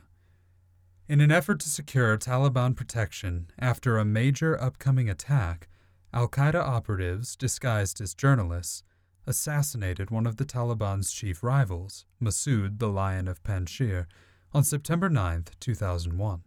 In 1.05 1.19
an 1.19 1.31
effort 1.31 1.59
to 1.59 1.69
secure 1.69 2.17
Taliban 2.17 2.77
protection 2.77 3.51
after 3.59 3.97
a 3.97 4.05
major 4.05 4.59
upcoming 4.61 5.09
attack, 5.09 5.67
Al 6.13 6.29
Qaeda 6.29 6.55
operatives, 6.55 7.35
disguised 7.35 7.99
as 7.99 8.13
journalists, 8.13 8.83
assassinated 9.27 10.11
one 10.11 10.25
of 10.25 10.37
the 10.37 10.45
Taliban's 10.45 11.11
chief 11.11 11.43
rivals, 11.43 12.05
Masood 12.21 12.79
the 12.79 12.87
Lion 12.87 13.27
of 13.27 13.43
Panjshir, 13.43 14.05
on 14.53 14.63
September 14.63 15.09
9, 15.09 15.45
2001, 15.59 16.43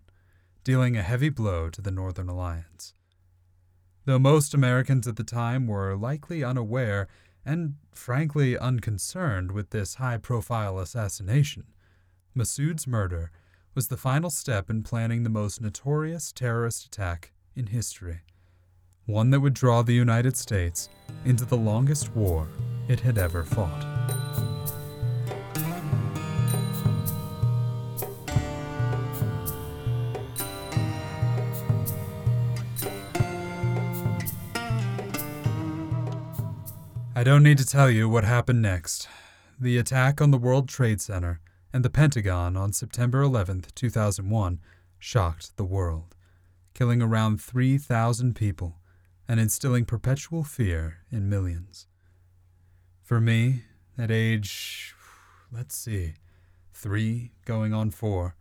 dealing 0.65 0.97
a 0.97 1.03
heavy 1.03 1.29
blow 1.29 1.69
to 1.69 1.83
the 1.83 1.91
Northern 1.91 2.31
Alliance. 2.31 2.95
Though 4.07 4.19
most 4.19 4.55
Americans 4.55 5.07
at 5.07 5.17
the 5.17 5.25
time 5.25 5.67
were 5.67 5.97
likely 5.97 6.43
unaware 6.43 7.09
and 7.45 7.75
frankly 7.93 8.57
unconcerned 8.57 9.53
with 9.53 9.69
this 9.69 9.97
high 9.97 10.17
profile 10.17 10.79
assassination, 10.79 11.65
Masood's 12.35 12.87
murder 12.87 13.31
was 13.77 13.89
the 13.89 13.97
final 13.99 14.31
step 14.31 14.71
in 14.71 14.83
planning 14.83 15.23
the 15.23 15.29
most 15.29 15.61
notorious 15.61 16.33
terrorist 16.33 16.87
attack 16.87 17.31
in 17.55 17.67
history, 17.67 18.21
one 19.05 19.29
that 19.29 19.41
would 19.41 19.53
draw 19.53 19.83
the 19.83 19.93
United 19.93 20.35
States 20.35 20.89
into 21.27 21.45
the 21.45 21.59
longest 21.59 22.17
war 22.17 22.49
it 22.89 23.01
had 23.01 23.19
ever 23.19 23.45
fought. 23.45 23.85
I 37.15 37.23
don't 37.23 37.43
need 37.43 37.59
to 37.59 37.67
tell 37.67 37.91
you 37.91 38.09
what 38.09 38.25
happened 38.25 38.63
next. 38.63 39.07
The 39.61 39.77
attack 39.77 40.23
on 40.23 40.31
the 40.31 40.39
World 40.39 40.67
Trade 40.67 41.03
Center 41.03 41.41
and 41.73 41.85
the 41.85 41.91
Pentagon 41.91 42.57
on 42.57 42.73
September 42.73 43.23
11, 43.23 43.65
2001, 43.75 44.61
shocked 44.99 45.57
the 45.57 45.65
world, 45.65 46.15
killing 46.75 47.03
around 47.03 47.41
3,000 47.41 48.35
people 48.35 48.77
and 49.29 49.41
instilling 49.41 49.85
perpetual 49.85 50.45
fear 50.45 50.99
in 51.11 51.29
millions. 51.29 51.87
For 53.03 53.21
me, 53.21 53.63
at 53.99 54.11
age, 54.11 54.95
let's 55.53 55.77
see, 55.77 56.15
three 56.73 57.33
going 57.45 57.73
on 57.73 57.91
four, 57.91 58.35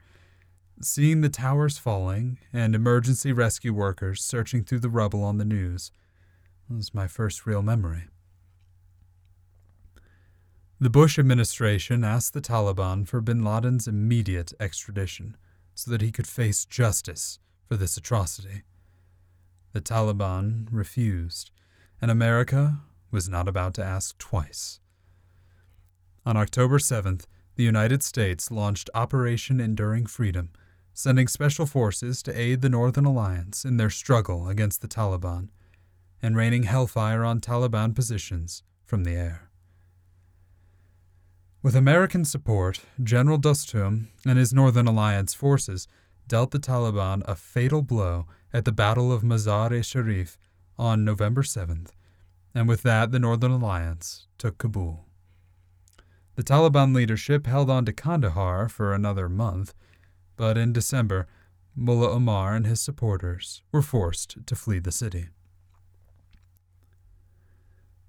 seeing 0.82 1.22
the 1.22 1.30
towers 1.30 1.78
falling 1.78 2.38
and 2.52 2.76
emergency 2.76 3.32
rescue 3.32 3.74
workers 3.74 4.24
searching 4.24 4.64
through 4.64 4.80
the 4.80 4.90
rubble 4.90 5.24
on 5.24 5.38
the 5.38 5.46
news 5.46 5.92
was 6.70 6.94
my 6.94 7.08
first 7.08 7.46
real 7.46 7.62
memory. 7.62 8.06
The 10.78 10.90
Bush 10.90 11.18
administration 11.18 12.04
asked 12.04 12.34
the 12.34 12.42
Taliban 12.42 13.08
for 13.08 13.22
bin 13.22 13.46
Laden's 13.46 13.88
immediate 13.88 14.52
extradition 14.60 15.38
so 15.74 15.90
that 15.90 16.02
he 16.02 16.12
could 16.12 16.28
face 16.28 16.66
justice 16.66 17.40
for 17.66 17.78
this 17.78 17.96
atrocity. 17.96 18.64
The 19.72 19.80
Taliban 19.80 20.68
refused, 20.70 21.52
and 22.02 22.12
America 22.12 22.82
was 23.10 23.30
not 23.30 23.48
about 23.48 23.74
to 23.76 23.86
ask 23.86 24.18
twice. 24.18 24.82
On 26.26 26.36
October 26.36 26.78
7th, 26.78 27.26
the 27.56 27.64
United 27.64 28.04
States 28.04 28.52
launched 28.52 28.90
Operation 28.94 29.62
Enduring 29.62 30.08
Freedom, 30.08 30.50
sending 30.94 31.30
special 31.30 31.66
forces 31.66 32.22
to 32.24 32.38
aid 32.38 32.60
the 32.60 32.70
Northern 32.70 33.06
Alliance 33.06 33.64
in 33.64 33.78
their 33.78 33.90
struggle 33.90 34.50
against 34.50 34.82
the 34.82 34.90
Taliban, 34.90 35.48
and 36.22 36.36
raining 36.36 36.64
hellfire 36.64 37.24
on 37.24 37.40
Taliban 37.40 37.96
positions 37.96 38.62
from 38.86 39.06
the 39.06 39.14
air. 39.14 39.50
With 41.66 41.76
American 41.76 42.26
support, 42.26 42.82
General 43.02 43.40
Dostum 43.40 44.10
and 44.24 44.38
his 44.38 44.54
Northern 44.54 44.86
Alliance 44.86 45.34
forces 45.34 45.88
dealt 46.28 46.52
the 46.52 46.60
Taliban 46.60 47.24
a 47.28 47.36
fatal 47.36 47.82
blow 47.82 48.28
at 48.54 48.66
the 48.66 48.72
Battle 48.72 49.12
of 49.12 49.24
Mazar-e 49.24 49.82
Sharif 49.82 50.38
on 50.78 51.04
November 51.04 51.42
7th, 51.42 51.90
and 52.54 52.68
with 52.68 52.84
that 52.84 53.12
the 53.12 53.18
Northern 53.18 53.50
Alliance 53.50 54.28
took 54.38 54.60
Kabul. 54.60 55.06
The 56.36 56.44
Taliban 56.44 56.94
leadership 56.94 57.48
held 57.48 57.72
on 57.72 57.84
to 57.86 57.94
Kandahar 57.94 58.70
for 58.70 58.94
another 58.94 59.28
month, 59.28 59.74
but 60.36 60.60
in 60.60 60.72
December, 60.72 61.26
Mullah 61.76 62.12
Omar 62.12 62.54
and 62.54 62.68
his 62.68 62.80
supporters 62.80 63.64
were 63.72 63.82
forced 63.82 64.46
to 64.46 64.56
flee 64.56 64.78
the 64.78 64.92
city. 64.92 65.30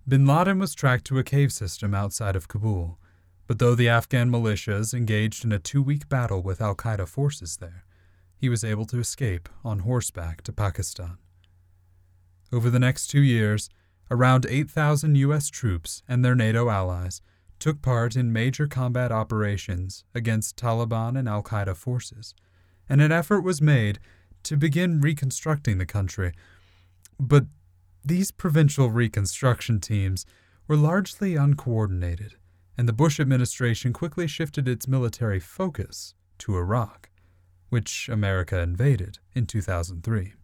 Bin 0.06 0.26
Laden 0.26 0.58
was 0.58 0.74
tracked 0.74 1.06
to 1.06 1.18
a 1.18 1.24
cave 1.24 1.54
system 1.54 1.94
outside 1.94 2.36
of 2.36 2.48
Kabul 2.48 2.98
but 3.46 3.59
though 3.59 3.74
the 3.74 3.88
Afghan 3.88 4.30
militias 4.30 4.92
engaged 4.92 5.44
in 5.44 5.52
a 5.52 5.59
two 5.59 5.82
week 5.82 6.09
battle 6.09 6.42
with 6.42 6.61
Al 6.61 6.74
Qaeda 6.74 7.09
forces 7.09 7.56
there, 7.59 7.85
he 8.37 8.48
was 8.48 8.64
able 8.64 8.85
to 8.87 8.98
escape 8.98 9.48
on 9.64 9.80
horseback 9.80 10.42
to 10.42 10.52
Pakistan. 10.52 11.18
Over 12.52 12.70
the 12.70 12.78
next 12.78 13.09
two 13.09 13.22
years, 13.22 13.68
around 14.11 14.46
8,000 14.48 15.16
U.S. 15.16 15.48
troops 15.48 16.02
and 16.09 16.24
their 16.24 16.35
NATO 16.35 16.68
allies 16.68 17.22
took 17.59 17.82
part 17.82 18.16
in 18.16 18.32
major 18.32 18.66
combat 18.66 19.11
operations 19.11 20.04
against 20.14 20.56
Taliban 20.56 21.18
and 21.18 21.28
Al 21.28 21.42
Qaeda 21.42 21.76
forces, 21.76 22.35
and 22.88 23.00
an 23.00 23.12
effort 23.12 23.40
was 23.40 23.62
made 23.62 23.98
to 24.42 24.56
begin 24.56 25.00
reconstructing 25.00 25.78
the 25.78 25.87
country. 25.87 26.32
But 27.18 27.46
these 28.04 28.30
provincial 28.30 28.90
reconstruction 28.90 29.80
teams 29.80 30.26
were 30.68 30.76
largely 30.76 31.35
uncoordinated 31.35 32.37
and 32.76 32.88
the 32.88 32.92
Bush 32.92 33.18
administration 33.18 33.92
quickly 33.92 34.26
shifted 34.26 34.68
its 34.68 34.86
military 34.86 35.40
focus 35.40 36.14
to 36.38 36.56
Iraq, 36.56 37.10
which 37.68 38.08
America 38.08 38.60
invaded 38.60 39.18
in 39.34 39.46
2003. 39.46 40.34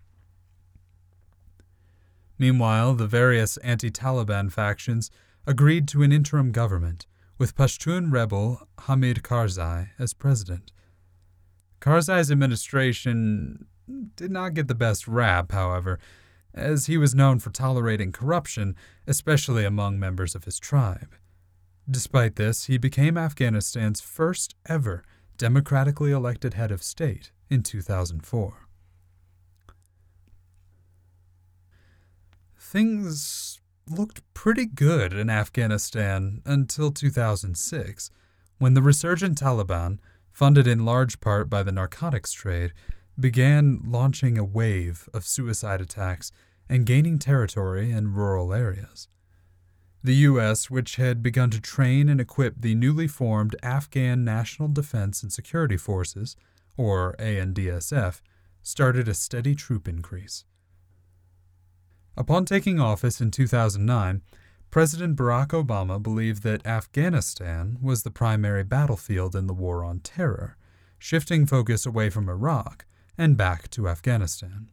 Meanwhile, 2.39 2.95
the 2.95 3.07
various 3.07 3.57
anti 3.59 3.91
Taliban 3.91 4.51
factions 4.51 5.11
agreed 5.47 5.87
to 5.89 6.03
an 6.03 6.13
interim 6.13 6.53
government, 6.53 7.07
with 7.39 7.55
Pashtun 7.55 8.13
rebel 8.13 8.67
Hamid 8.81 9.23
Karzai 9.23 9.91
as 9.99 10.15
president. 10.15 10.73
Karzai's 11.81 12.31
administration 12.31 13.67
did 14.17 14.31
not 14.31 14.55
get 14.55 14.69
the 14.69 14.75
best 14.75 15.09
rap, 15.09 15.53
however, 15.53 15.99
as 16.55 16.87
he 16.87 16.97
was 16.97 17.15
known 17.15 17.39
for 17.39 17.51
tolerating 17.51 18.13
corruption, 18.13 18.77
especially 19.07 19.65
among 19.65 19.99
members 19.99 20.35
of 20.35 20.45
his 20.45 20.61
tribe. 20.61 21.15
Despite 21.91 22.37
this, 22.37 22.67
he 22.67 22.79
became 22.79 23.17
Afghanistan's 23.17 24.01
first 24.01 24.55
ever 24.67 25.03
democratically 25.37 26.13
elected 26.13 26.55
head 26.55 26.71
of 26.71 26.83
state 26.83 27.33
in 27.51 27.63
2004. 27.63 28.69
Things 32.57 33.61
looked 33.91 34.23
pretty 34.33 34.67
good 34.67 35.13
in 35.13 35.29
Afghanistan 35.29 36.41
until 36.47 36.91
2006, 36.91 38.11
when 38.59 38.75
the 38.75 38.83
resurgent 38.83 39.39
Taliban, 39.39 39.99
funded 40.31 40.67
in 40.67 40.85
large 40.85 41.21
part 41.21 41.51
by 41.51 41.63
the 41.63 41.73
narcotics 41.73 42.33
trade, 42.33 42.73
began 43.19 43.81
launching 43.85 44.39
a 44.39 44.45
wave 44.45 45.09
of 45.13 45.27
suicide 45.27 45.81
attacks 45.81 46.33
and 46.69 46.87
gaining 46.87 47.19
territory 47.19 47.91
in 47.91 48.15
rural 48.15 48.55
areas. 48.55 49.09
The 50.05 50.15
U.S., 50.17 50.69
which 50.69 50.97
had 50.97 51.23
begun 51.23 51.51
to 51.51 51.61
train 51.61 52.09
and 52.09 52.21
equip 52.21 52.61
the 52.61 52.75
newly 52.75 53.07
formed 53.07 53.55
Afghan 53.63 54.25
National 54.25 54.69
Defense 54.69 55.23
and 55.23 55.33
Security 55.33 55.77
Forces, 55.77 56.35
or 56.77 57.15
ANDSF, 57.21 58.21
started 58.63 59.07
a 59.07 59.15
steady 59.15 59.55
troop 59.55 59.87
increase. 59.87 60.45
Upon 62.17 62.45
taking 62.45 62.81
office 62.81 63.21
in 63.21 63.31
2009, 63.31 64.23
President 64.71 65.17
Barack 65.17 65.49
Obama 65.49 66.03
believed 66.03 66.43
that 66.43 66.67
Afghanistan 66.67 67.79
was 67.81 68.03
the 68.03 68.11
primary 68.11 68.65
battlefield 68.65 69.37
in 69.37 69.47
the 69.47 69.55
war 69.55 69.85
on 69.85 70.01
terror, 70.01 70.57
shifting 70.99 71.47
focus 71.47 71.87
away 71.87 72.11
from 72.11 72.29
Iraq 72.29 72.87
and 73.17 73.37
back 73.37 73.69
to 73.71 73.89
Afghanistan. 73.89 74.69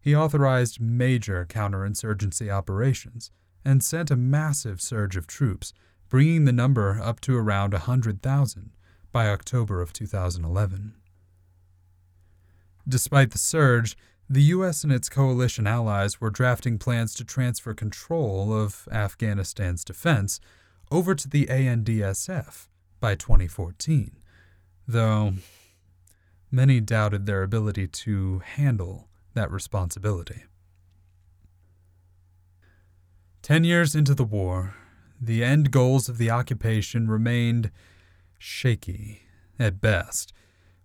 He 0.00 0.14
authorized 0.14 0.80
major 0.80 1.46
counterinsurgency 1.46 2.50
operations 2.50 3.30
and 3.68 3.84
sent 3.84 4.10
a 4.10 4.16
massive 4.16 4.80
surge 4.80 5.14
of 5.14 5.26
troops, 5.26 5.74
bringing 6.08 6.46
the 6.46 6.52
number 6.52 6.98
up 7.02 7.20
to 7.20 7.36
around 7.36 7.74
100,000 7.74 8.70
by 9.12 9.28
October 9.28 9.82
of 9.82 9.92
2011. 9.92 10.94
Despite 12.88 13.32
the 13.32 13.38
surge, 13.38 13.94
the 14.26 14.44
U.S. 14.44 14.84
and 14.84 14.90
its 14.90 15.10
coalition 15.10 15.66
allies 15.66 16.18
were 16.18 16.30
drafting 16.30 16.78
plans 16.78 17.12
to 17.16 17.24
transfer 17.24 17.74
control 17.74 18.54
of 18.54 18.88
Afghanistan's 18.90 19.84
defense 19.84 20.40
over 20.90 21.14
to 21.14 21.28
the 21.28 21.44
ANDSF 21.44 22.68
by 23.00 23.14
2014, 23.14 24.12
though 24.86 25.34
many 26.50 26.80
doubted 26.80 27.26
their 27.26 27.42
ability 27.42 27.86
to 27.86 28.38
handle 28.38 29.08
that 29.34 29.50
responsibility. 29.50 30.44
Ten 33.42 33.64
years 33.64 33.94
into 33.94 34.14
the 34.14 34.24
war, 34.24 34.74
the 35.20 35.42
end 35.42 35.70
goals 35.70 36.08
of 36.08 36.18
the 36.18 36.30
occupation 36.30 37.08
remained 37.08 37.70
shaky 38.38 39.22
at 39.58 39.80
best, 39.80 40.32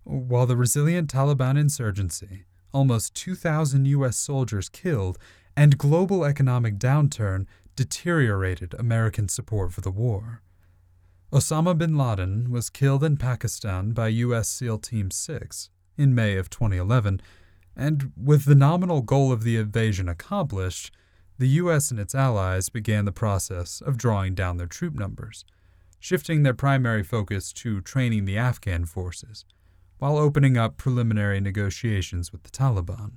While 0.03 0.45
the 0.45 0.57
resilient 0.57 1.09
Taliban 1.09 1.57
insurgency, 1.57 2.45
almost 2.73 3.15
2,000 3.15 3.85
U.S. 3.85 4.17
soldiers 4.17 4.67
killed, 4.67 5.17
and 5.55 5.77
global 5.77 6.25
economic 6.25 6.77
downturn 6.77 7.45
deteriorated 7.75 8.73
American 8.77 9.29
support 9.29 9.71
for 9.71 9.81
the 9.81 9.91
war. 9.91 10.41
Osama 11.31 11.77
bin 11.77 11.97
Laden 11.97 12.51
was 12.51 12.69
killed 12.69 13.03
in 13.03 13.17
Pakistan 13.17 13.91
by 13.91 14.07
U.S. 14.07 14.49
SEAL 14.49 14.79
Team 14.79 15.09
6 15.09 15.69
in 15.97 16.13
May 16.13 16.37
of 16.37 16.49
2011, 16.49 17.21
and 17.75 18.11
with 18.15 18.45
the 18.45 18.55
nominal 18.55 19.01
goal 19.01 19.31
of 19.31 19.43
the 19.43 19.57
invasion 19.57 20.09
accomplished, 20.09 20.91
the 21.37 21.47
U.S. 21.49 21.91
and 21.91 21.99
its 21.99 22.15
allies 22.15 22.69
began 22.69 23.05
the 23.05 23.11
process 23.11 23.81
of 23.81 23.97
drawing 23.97 24.35
down 24.35 24.57
their 24.57 24.67
troop 24.67 24.93
numbers, 24.93 25.45
shifting 25.99 26.43
their 26.43 26.53
primary 26.53 27.03
focus 27.03 27.51
to 27.53 27.81
training 27.81 28.25
the 28.25 28.37
Afghan 28.37 28.85
forces, 28.85 29.45
while 29.97 30.17
opening 30.17 30.57
up 30.57 30.77
preliminary 30.77 31.39
negotiations 31.39 32.31
with 32.31 32.43
the 32.43 32.51
Taliban. 32.51 33.13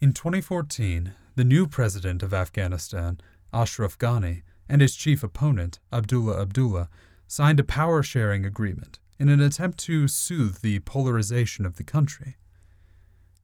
In 0.00 0.12
2014, 0.12 1.12
the 1.36 1.44
new 1.44 1.66
president 1.66 2.22
of 2.22 2.34
Afghanistan, 2.34 3.20
Ashraf 3.52 3.98
Ghani, 3.98 4.42
and 4.68 4.80
his 4.80 4.94
chief 4.94 5.22
opponent, 5.22 5.78
Abdullah 5.92 6.40
Abdullah, 6.40 6.88
signed 7.26 7.60
a 7.60 7.64
power 7.64 8.02
sharing 8.02 8.44
agreement 8.44 8.98
in 9.18 9.28
an 9.28 9.40
attempt 9.40 9.78
to 9.78 10.08
soothe 10.08 10.60
the 10.60 10.80
polarization 10.80 11.66
of 11.66 11.76
the 11.76 11.84
country. 11.84 12.36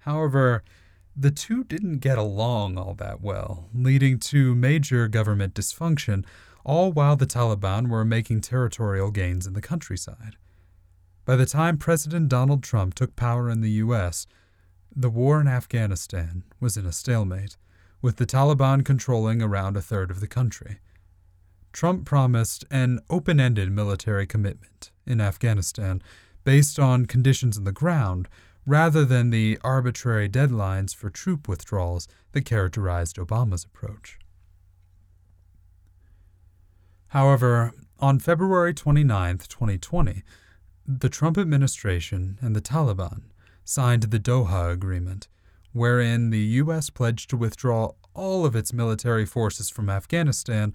However, 0.00 0.64
the 1.16 1.30
two 1.30 1.64
didn't 1.64 1.98
get 1.98 2.18
along 2.18 2.76
all 2.76 2.94
that 2.94 3.22
well, 3.22 3.68
leading 3.74 4.18
to 4.18 4.54
major 4.54 5.08
government 5.08 5.54
dysfunction, 5.54 6.24
all 6.64 6.92
while 6.92 7.16
the 7.16 7.26
Taliban 7.26 7.88
were 7.88 8.04
making 8.04 8.42
territorial 8.42 9.10
gains 9.10 9.46
in 9.46 9.54
the 9.54 9.62
countryside. 9.62 10.36
By 11.24 11.36
the 11.36 11.46
time 11.46 11.78
President 11.78 12.28
Donald 12.28 12.62
Trump 12.62 12.94
took 12.94 13.16
power 13.16 13.48
in 13.48 13.62
the 13.62 13.70
U.S., 13.70 14.26
the 14.94 15.10
war 15.10 15.40
in 15.40 15.48
Afghanistan 15.48 16.44
was 16.60 16.76
in 16.76 16.86
a 16.86 16.92
stalemate, 16.92 17.56
with 18.02 18.16
the 18.16 18.26
Taliban 18.26 18.84
controlling 18.84 19.42
around 19.42 19.76
a 19.76 19.82
third 19.82 20.10
of 20.10 20.20
the 20.20 20.28
country. 20.28 20.78
Trump 21.72 22.04
promised 22.04 22.64
an 22.70 23.00
open 23.10 23.40
ended 23.40 23.70
military 23.70 24.26
commitment 24.26 24.90
in 25.06 25.20
Afghanistan 25.20 26.02
based 26.44 26.78
on 26.78 27.06
conditions 27.06 27.58
on 27.58 27.64
the 27.64 27.72
ground 27.72 28.28
rather 28.66 29.04
than 29.04 29.30
the 29.30 29.58
arbitrary 29.62 30.28
deadlines 30.28 30.94
for 30.94 31.08
troop 31.08 31.48
withdrawals 31.48 32.08
that 32.32 32.44
characterized 32.44 33.16
Obama's 33.16 33.64
approach. 33.64 34.18
However, 37.08 37.72
on 38.00 38.18
February 38.18 38.74
29, 38.74 39.38
2020, 39.38 40.22
the 40.86 41.08
Trump 41.08 41.38
administration 41.38 42.38
and 42.42 42.54
the 42.54 42.60
Taliban 42.60 43.22
signed 43.64 44.04
the 44.04 44.20
Doha 44.20 44.72
Agreement, 44.72 45.28
wherein 45.72 46.30
the 46.30 46.38
U.S. 46.38 46.90
pledged 46.90 47.30
to 47.30 47.36
withdraw 47.36 47.92
all 48.14 48.44
of 48.44 48.56
its 48.56 48.72
military 48.72 49.26
forces 49.26 49.70
from 49.70 49.88
Afghanistan 49.88 50.74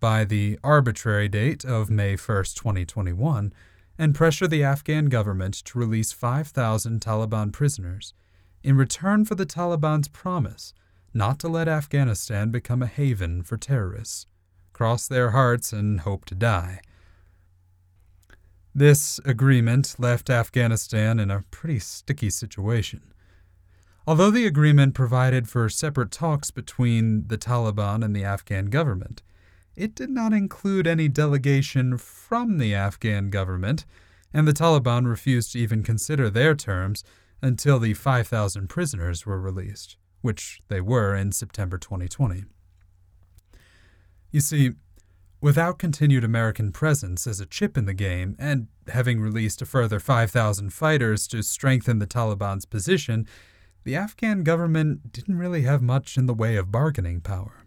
by 0.00 0.24
the 0.24 0.58
arbitrary 0.64 1.28
date 1.28 1.64
of 1.64 1.90
May 1.90 2.16
1, 2.16 2.16
2021, 2.16 3.52
and 3.98 4.14
pressure 4.14 4.48
the 4.48 4.64
Afghan 4.64 5.06
government 5.06 5.54
to 5.54 5.78
release 5.78 6.12
5,000 6.12 7.00
Taliban 7.00 7.52
prisoners 7.52 8.14
in 8.62 8.76
return 8.76 9.24
for 9.24 9.34
the 9.34 9.46
Taliban's 9.46 10.08
promise 10.08 10.72
not 11.14 11.38
to 11.40 11.48
let 11.48 11.68
Afghanistan 11.68 12.50
become 12.50 12.82
a 12.82 12.86
haven 12.86 13.42
for 13.42 13.56
terrorists, 13.56 14.26
cross 14.72 15.06
their 15.06 15.30
hearts, 15.30 15.72
and 15.72 16.00
hope 16.00 16.24
to 16.24 16.34
die. 16.34 16.80
This 18.74 19.20
agreement 19.26 19.96
left 19.98 20.30
Afghanistan 20.30 21.20
in 21.20 21.30
a 21.30 21.44
pretty 21.50 21.78
sticky 21.78 22.30
situation. 22.30 23.12
Although 24.06 24.30
the 24.30 24.46
agreement 24.46 24.94
provided 24.94 25.48
for 25.48 25.68
separate 25.68 26.10
talks 26.10 26.50
between 26.50 27.28
the 27.28 27.38
Taliban 27.38 28.02
and 28.02 28.16
the 28.16 28.24
Afghan 28.24 28.66
government, 28.66 29.22
it 29.76 29.94
did 29.94 30.10
not 30.10 30.32
include 30.32 30.86
any 30.86 31.08
delegation 31.08 31.96
from 31.98 32.58
the 32.58 32.74
Afghan 32.74 33.30
government, 33.30 33.84
and 34.32 34.46
the 34.46 34.52
Taliban 34.52 35.06
refused 35.06 35.52
to 35.52 35.58
even 35.58 35.82
consider 35.82 36.30
their 36.30 36.54
terms 36.54 37.04
until 37.40 37.78
the 37.78 37.94
5,000 37.94 38.68
prisoners 38.68 39.26
were 39.26 39.40
released, 39.40 39.96
which 40.20 40.60
they 40.68 40.80
were 40.80 41.14
in 41.14 41.32
September 41.32 41.78
2020. 41.78 42.44
You 44.30 44.40
see, 44.40 44.72
without 45.40 45.78
continued 45.78 46.24
American 46.24 46.70
presence 46.72 47.26
as 47.26 47.40
a 47.40 47.46
chip 47.46 47.76
in 47.76 47.84
the 47.84 47.94
game, 47.94 48.36
and 48.38 48.68
having 48.88 49.20
released 49.20 49.60
a 49.60 49.66
further 49.66 49.98
5,000 49.98 50.72
fighters 50.72 51.26
to 51.26 51.42
strengthen 51.42 51.98
the 51.98 52.06
Taliban's 52.06 52.64
position, 52.64 53.26
the 53.84 53.96
Afghan 53.96 54.44
government 54.44 55.12
didn't 55.12 55.38
really 55.38 55.62
have 55.62 55.82
much 55.82 56.16
in 56.16 56.26
the 56.26 56.34
way 56.34 56.56
of 56.56 56.70
bargaining 56.70 57.20
power. 57.20 57.61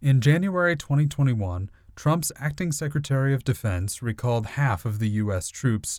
In 0.00 0.20
January 0.20 0.76
2021, 0.76 1.70
Trump's 1.96 2.30
acting 2.36 2.70
Secretary 2.70 3.34
of 3.34 3.42
Defense 3.42 4.00
recalled 4.00 4.46
half 4.46 4.84
of 4.84 5.00
the 5.00 5.08
U.S. 5.08 5.48
troops, 5.48 5.98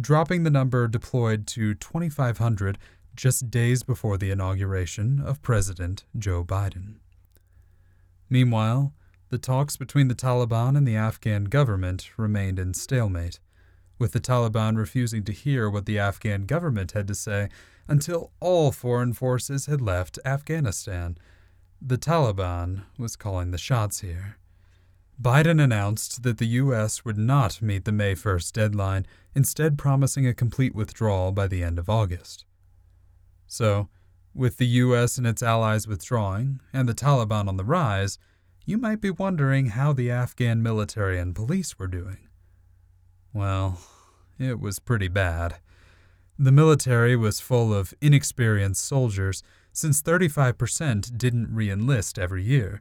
dropping 0.00 0.44
the 0.44 0.50
number 0.50 0.86
deployed 0.86 1.48
to 1.48 1.74
2,500 1.74 2.78
just 3.16 3.50
days 3.50 3.82
before 3.82 4.16
the 4.16 4.30
inauguration 4.30 5.20
of 5.20 5.42
President 5.42 6.04
Joe 6.16 6.44
Biden. 6.44 6.98
Meanwhile, 8.30 8.94
the 9.30 9.38
talks 9.38 9.76
between 9.76 10.06
the 10.06 10.14
Taliban 10.14 10.76
and 10.76 10.86
the 10.86 10.96
Afghan 10.96 11.46
government 11.46 12.10
remained 12.16 12.60
in 12.60 12.74
stalemate, 12.74 13.40
with 13.98 14.12
the 14.12 14.20
Taliban 14.20 14.76
refusing 14.76 15.24
to 15.24 15.32
hear 15.32 15.68
what 15.68 15.86
the 15.86 15.98
Afghan 15.98 16.46
government 16.46 16.92
had 16.92 17.08
to 17.08 17.14
say 17.16 17.48
until 17.88 18.30
all 18.38 18.70
foreign 18.70 19.12
forces 19.12 19.66
had 19.66 19.80
left 19.80 20.20
Afghanistan 20.24 21.18
the 21.84 21.98
Taliban 21.98 22.84
was 22.96 23.16
calling 23.16 23.50
the 23.50 23.58
shots 23.58 24.00
here. 24.00 24.38
Biden 25.20 25.62
announced 25.62 26.22
that 26.22 26.38
the 26.38 26.46
U.S. 26.46 27.04
would 27.04 27.18
not 27.18 27.60
meet 27.60 27.84
the 27.84 27.92
May 27.92 28.14
1st 28.14 28.52
deadline, 28.52 29.06
instead, 29.34 29.78
promising 29.78 30.26
a 30.26 30.34
complete 30.34 30.74
withdrawal 30.74 31.32
by 31.32 31.48
the 31.48 31.62
end 31.62 31.78
of 31.78 31.88
August. 31.88 32.44
So, 33.46 33.88
with 34.34 34.58
the 34.58 34.66
U.S. 34.66 35.18
and 35.18 35.26
its 35.26 35.42
allies 35.42 35.88
withdrawing, 35.88 36.60
and 36.72 36.88
the 36.88 36.94
Taliban 36.94 37.48
on 37.48 37.56
the 37.56 37.64
rise, 37.64 38.18
you 38.64 38.78
might 38.78 39.00
be 39.00 39.10
wondering 39.10 39.66
how 39.66 39.92
the 39.92 40.10
Afghan 40.10 40.62
military 40.62 41.18
and 41.18 41.34
police 41.34 41.78
were 41.78 41.88
doing. 41.88 42.28
Well, 43.32 43.80
it 44.38 44.60
was 44.60 44.78
pretty 44.78 45.08
bad. 45.08 45.56
The 46.38 46.52
military 46.52 47.16
was 47.16 47.40
full 47.40 47.74
of 47.74 47.92
inexperienced 48.00 48.84
soldiers 48.84 49.42
since 49.72 50.02
35% 50.02 51.16
didn't 51.16 51.54
re 51.54 51.70
enlist 51.70 52.18
every 52.18 52.42
year, 52.42 52.80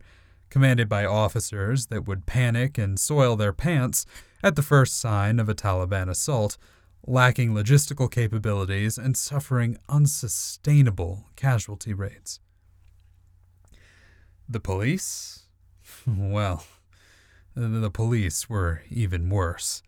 commanded 0.50 0.90
by 0.90 1.06
officers 1.06 1.88
that 1.88 2.08
would 2.08 2.26
panic 2.26 2.78
and 2.78 3.00
soil 3.00 3.36
their 3.36 3.54
pants 3.54 4.06
at 4.44 4.56
the 4.56 4.62
first 4.62 5.00
sign 5.00 5.40
of 5.40 5.48
a 5.48 5.56
Taliban 5.56 6.10
assault, 6.10 6.58
lacking 7.08 7.54
logistical 7.54 8.12
capabilities 8.12 8.98
and 8.98 9.18
suffering 9.18 9.78
unsustainable 9.90 11.26
casualty 11.36 11.94
rates. 11.94 12.40
The 14.48 14.60
police? 14.60 15.38
Well, 16.08 16.64
the 17.54 17.92
police 17.92 18.50
were 18.50 18.82
even 18.90 19.30
worse. 19.30 19.84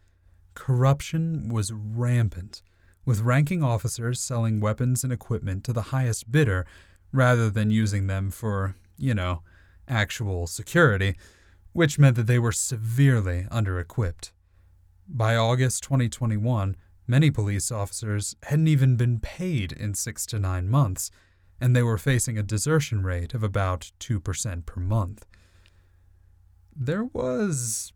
Corruption 0.53 1.49
was 1.49 1.71
rampant, 1.71 2.61
with 3.05 3.21
ranking 3.21 3.63
officers 3.63 4.19
selling 4.19 4.59
weapons 4.59 5.03
and 5.03 5.11
equipment 5.11 5.63
to 5.63 5.73
the 5.73 5.83
highest 5.83 6.31
bidder 6.31 6.65
rather 7.13 7.49
than 7.49 7.69
using 7.69 8.07
them 8.07 8.29
for, 8.31 8.75
you 8.97 9.13
know, 9.13 9.43
actual 9.87 10.47
security, 10.47 11.15
which 11.71 11.99
meant 11.99 12.15
that 12.17 12.27
they 12.27 12.39
were 12.39 12.51
severely 12.51 13.47
under 13.49 13.79
equipped. 13.79 14.33
By 15.07 15.35
August 15.35 15.83
2021, 15.83 16.75
many 17.07 17.29
police 17.31 17.71
officers 17.71 18.35
hadn't 18.43 18.67
even 18.67 18.95
been 18.95 19.19
paid 19.19 19.71
in 19.71 19.93
six 19.93 20.25
to 20.27 20.39
nine 20.39 20.67
months, 20.67 21.11
and 21.61 21.75
they 21.75 21.83
were 21.83 21.97
facing 21.97 22.37
a 22.37 22.43
desertion 22.43 23.03
rate 23.03 23.33
of 23.33 23.43
about 23.43 23.91
2% 23.99 24.65
per 24.65 24.81
month. 24.81 25.25
There 26.75 27.05
was 27.05 27.93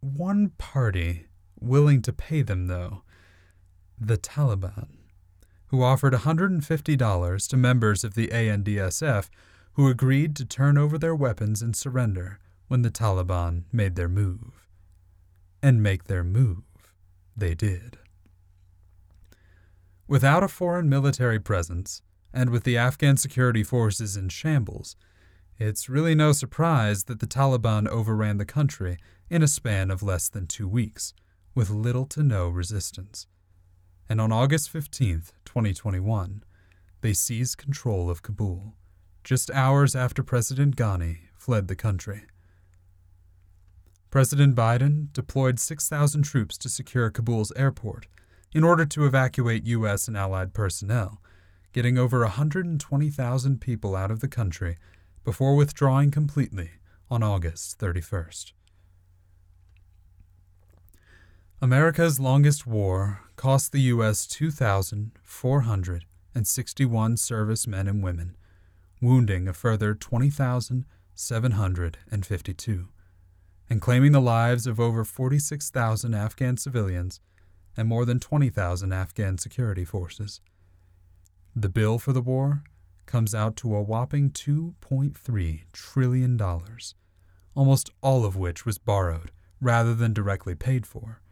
one 0.00 0.50
party 0.58 1.26
willing 1.58 2.02
to 2.02 2.12
pay 2.12 2.42
them, 2.42 2.66
though 2.66 3.02
the 3.98 4.18
Taliban 4.18 4.93
who 5.74 5.82
offered 5.82 6.12
$150 6.12 7.48
to 7.48 7.56
members 7.56 8.04
of 8.04 8.14
the 8.14 8.28
ANDSF 8.28 9.28
who 9.72 9.88
agreed 9.88 10.36
to 10.36 10.44
turn 10.44 10.78
over 10.78 10.96
their 10.96 11.16
weapons 11.16 11.62
and 11.62 11.74
surrender 11.74 12.38
when 12.68 12.82
the 12.82 12.92
Taliban 12.92 13.64
made 13.72 13.96
their 13.96 14.08
move. 14.08 14.68
And 15.60 15.82
make 15.82 16.04
their 16.04 16.22
move 16.22 16.62
they 17.36 17.56
did. 17.56 17.98
Without 20.06 20.44
a 20.44 20.48
foreign 20.48 20.88
military 20.88 21.40
presence, 21.40 22.02
and 22.32 22.50
with 22.50 22.62
the 22.62 22.78
Afghan 22.78 23.16
security 23.16 23.64
forces 23.64 24.16
in 24.16 24.28
shambles, 24.28 24.94
It's 25.58 25.88
really 25.88 26.14
no 26.14 26.30
surprise 26.30 27.04
that 27.04 27.18
the 27.18 27.26
Taliban 27.26 27.88
overran 27.88 28.38
the 28.38 28.44
country 28.44 28.96
in 29.28 29.42
a 29.42 29.48
span 29.48 29.90
of 29.90 30.04
less 30.04 30.28
than 30.28 30.46
two 30.46 30.68
weeks, 30.68 31.14
with 31.52 31.68
little 31.68 32.06
to 32.06 32.22
no 32.22 32.48
resistance. 32.48 33.26
And 34.08 34.20
on 34.20 34.30
August 34.30 34.70
15, 34.70 35.22
2021, 35.54 36.42
they 37.00 37.12
seized 37.12 37.58
control 37.58 38.10
of 38.10 38.22
Kabul, 38.22 38.74
just 39.22 39.52
hours 39.52 39.94
after 39.94 40.24
President 40.24 40.74
Ghani 40.74 41.28
fled 41.38 41.68
the 41.68 41.76
country. 41.76 42.22
President 44.10 44.56
Biden 44.56 45.12
deployed 45.12 45.60
6,000 45.60 46.24
troops 46.24 46.58
to 46.58 46.68
secure 46.68 47.08
Kabul's 47.08 47.52
airport 47.54 48.08
in 48.52 48.64
order 48.64 48.84
to 48.84 49.06
evacuate 49.06 49.64
U.S. 49.66 50.08
and 50.08 50.16
allied 50.16 50.54
personnel, 50.54 51.22
getting 51.72 51.98
over 51.98 52.18
120,000 52.22 53.60
people 53.60 53.94
out 53.94 54.10
of 54.10 54.18
the 54.18 54.26
country 54.26 54.76
before 55.22 55.54
withdrawing 55.54 56.10
completely 56.10 56.70
on 57.08 57.22
August 57.22 57.78
31st. 57.78 58.54
America's 61.64 62.20
longest 62.20 62.66
war 62.66 63.22
cost 63.36 63.72
the 63.72 63.80
U.S. 63.80 64.26
2,461 64.26 67.16
servicemen 67.16 67.88
and 67.88 68.02
women, 68.02 68.36
wounding 69.00 69.48
a 69.48 69.54
further 69.54 69.94
20,752, 69.94 72.88
and 73.70 73.80
claiming 73.80 74.12
the 74.12 74.20
lives 74.20 74.66
of 74.66 74.78
over 74.78 75.04
46,000 75.04 76.14
Afghan 76.14 76.58
civilians 76.58 77.20
and 77.78 77.88
more 77.88 78.04
than 78.04 78.20
20,000 78.20 78.92
Afghan 78.92 79.38
security 79.38 79.86
forces. 79.86 80.42
The 81.56 81.70
bill 81.70 81.98
for 81.98 82.12
the 82.12 82.20
war 82.20 82.62
comes 83.06 83.34
out 83.34 83.56
to 83.56 83.74
a 83.74 83.80
whopping 83.80 84.32
$2.3 84.32 85.62
trillion, 85.72 86.38
almost 87.54 87.90
all 88.02 88.26
of 88.26 88.36
which 88.36 88.66
was 88.66 88.76
borrowed 88.76 89.30
rather 89.62 89.94
than 89.94 90.12
directly 90.12 90.54
paid 90.54 90.86
for, 90.86 91.22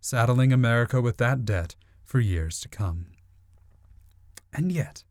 saddling 0.00 0.52
America 0.52 1.00
with 1.00 1.18
that 1.18 1.44
debt 1.44 1.76
for 2.04 2.20
years 2.20 2.60
to 2.60 2.68
come. 2.68 3.06
And 4.52 4.72
yet, 4.72 5.04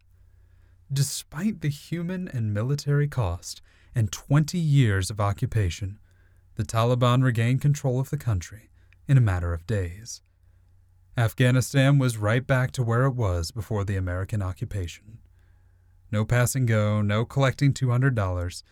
despite 0.92 1.62
the 1.62 1.70
human 1.70 2.28
and 2.28 2.54
military 2.54 3.08
cost 3.08 3.62
and 3.96 4.12
20 4.12 4.58
years 4.58 5.10
of 5.10 5.22
occupation, 5.22 6.00
the 6.56 6.64
Taliban 6.64 7.24
regained 7.24 7.62
control 7.62 8.00
of 8.00 8.10
the 8.10 8.18
country 8.18 8.70
in 9.08 9.18
a 9.18 9.22
matter 9.22 9.54
of 9.54 9.66
days. 9.66 10.22
Afghanistan 11.18 11.98
was 11.98 12.18
right 12.18 12.46
back 12.46 12.72
to 12.72 12.84
where 12.84 13.06
it 13.06 13.16
was 13.16 13.52
before 13.52 13.84
the 13.84 13.96
American 13.96 14.42
occupation. 14.42 15.20
No 16.12 16.26
pass 16.26 16.56
and 16.56 16.68
go, 16.68 17.02
no 17.02 17.26
collecting 17.26 17.74
$200, 17.74 18.64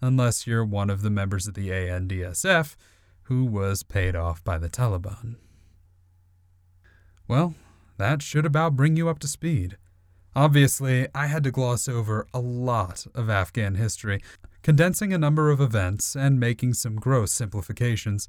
unless 0.00 0.46
you're 0.46 0.64
one 0.64 0.90
of 0.90 1.02
the 1.02 1.10
members 1.10 1.46
of 1.46 1.54
the 1.54 1.68
ANDSF 1.68 2.74
who 3.24 3.44
was 3.44 3.82
paid 3.82 4.16
off 4.16 4.42
by 4.42 4.58
the 4.58 4.68
Taliban. 4.68 5.36
Well, 7.30 7.54
that 7.96 8.22
should 8.22 8.44
about 8.44 8.74
bring 8.74 8.96
you 8.96 9.08
up 9.08 9.20
to 9.20 9.28
speed. 9.28 9.76
Obviously, 10.34 11.06
I 11.14 11.28
had 11.28 11.44
to 11.44 11.52
gloss 11.52 11.86
over 11.86 12.26
a 12.34 12.40
lot 12.40 13.06
of 13.14 13.30
Afghan 13.30 13.76
history, 13.76 14.20
condensing 14.64 15.12
a 15.12 15.18
number 15.18 15.48
of 15.48 15.60
events 15.60 16.16
and 16.16 16.40
making 16.40 16.74
some 16.74 16.96
gross 16.96 17.30
simplifications. 17.30 18.26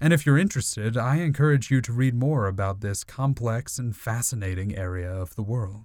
And 0.00 0.14
if 0.14 0.24
you're 0.24 0.38
interested, 0.38 0.96
I 0.96 1.16
encourage 1.16 1.70
you 1.70 1.82
to 1.82 1.92
read 1.92 2.14
more 2.14 2.46
about 2.46 2.80
this 2.80 3.04
complex 3.04 3.78
and 3.78 3.94
fascinating 3.94 4.74
area 4.74 5.12
of 5.12 5.34
the 5.34 5.42
world. 5.42 5.84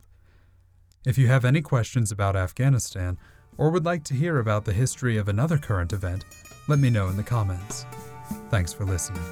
If 1.06 1.18
you 1.18 1.28
have 1.28 1.44
any 1.44 1.62
questions 1.62 2.10
about 2.10 2.38
Afghanistan 2.38 3.18
or 3.58 3.70
would 3.70 3.84
like 3.84 4.06
to 4.06 4.14
hear 4.14 4.40
about 4.40 4.64
the 4.64 4.72
history 4.72 5.18
of 5.18 5.28
another 5.28 5.58
current 5.58 5.92
event, 5.92 6.24
let 6.70 6.80
me 6.80 6.90
know 6.90 7.10
in 7.10 7.18
the 7.18 7.24
comments. 7.24 7.86
Thanks 8.50 8.72
for 8.72 8.86
listening. 8.86 9.26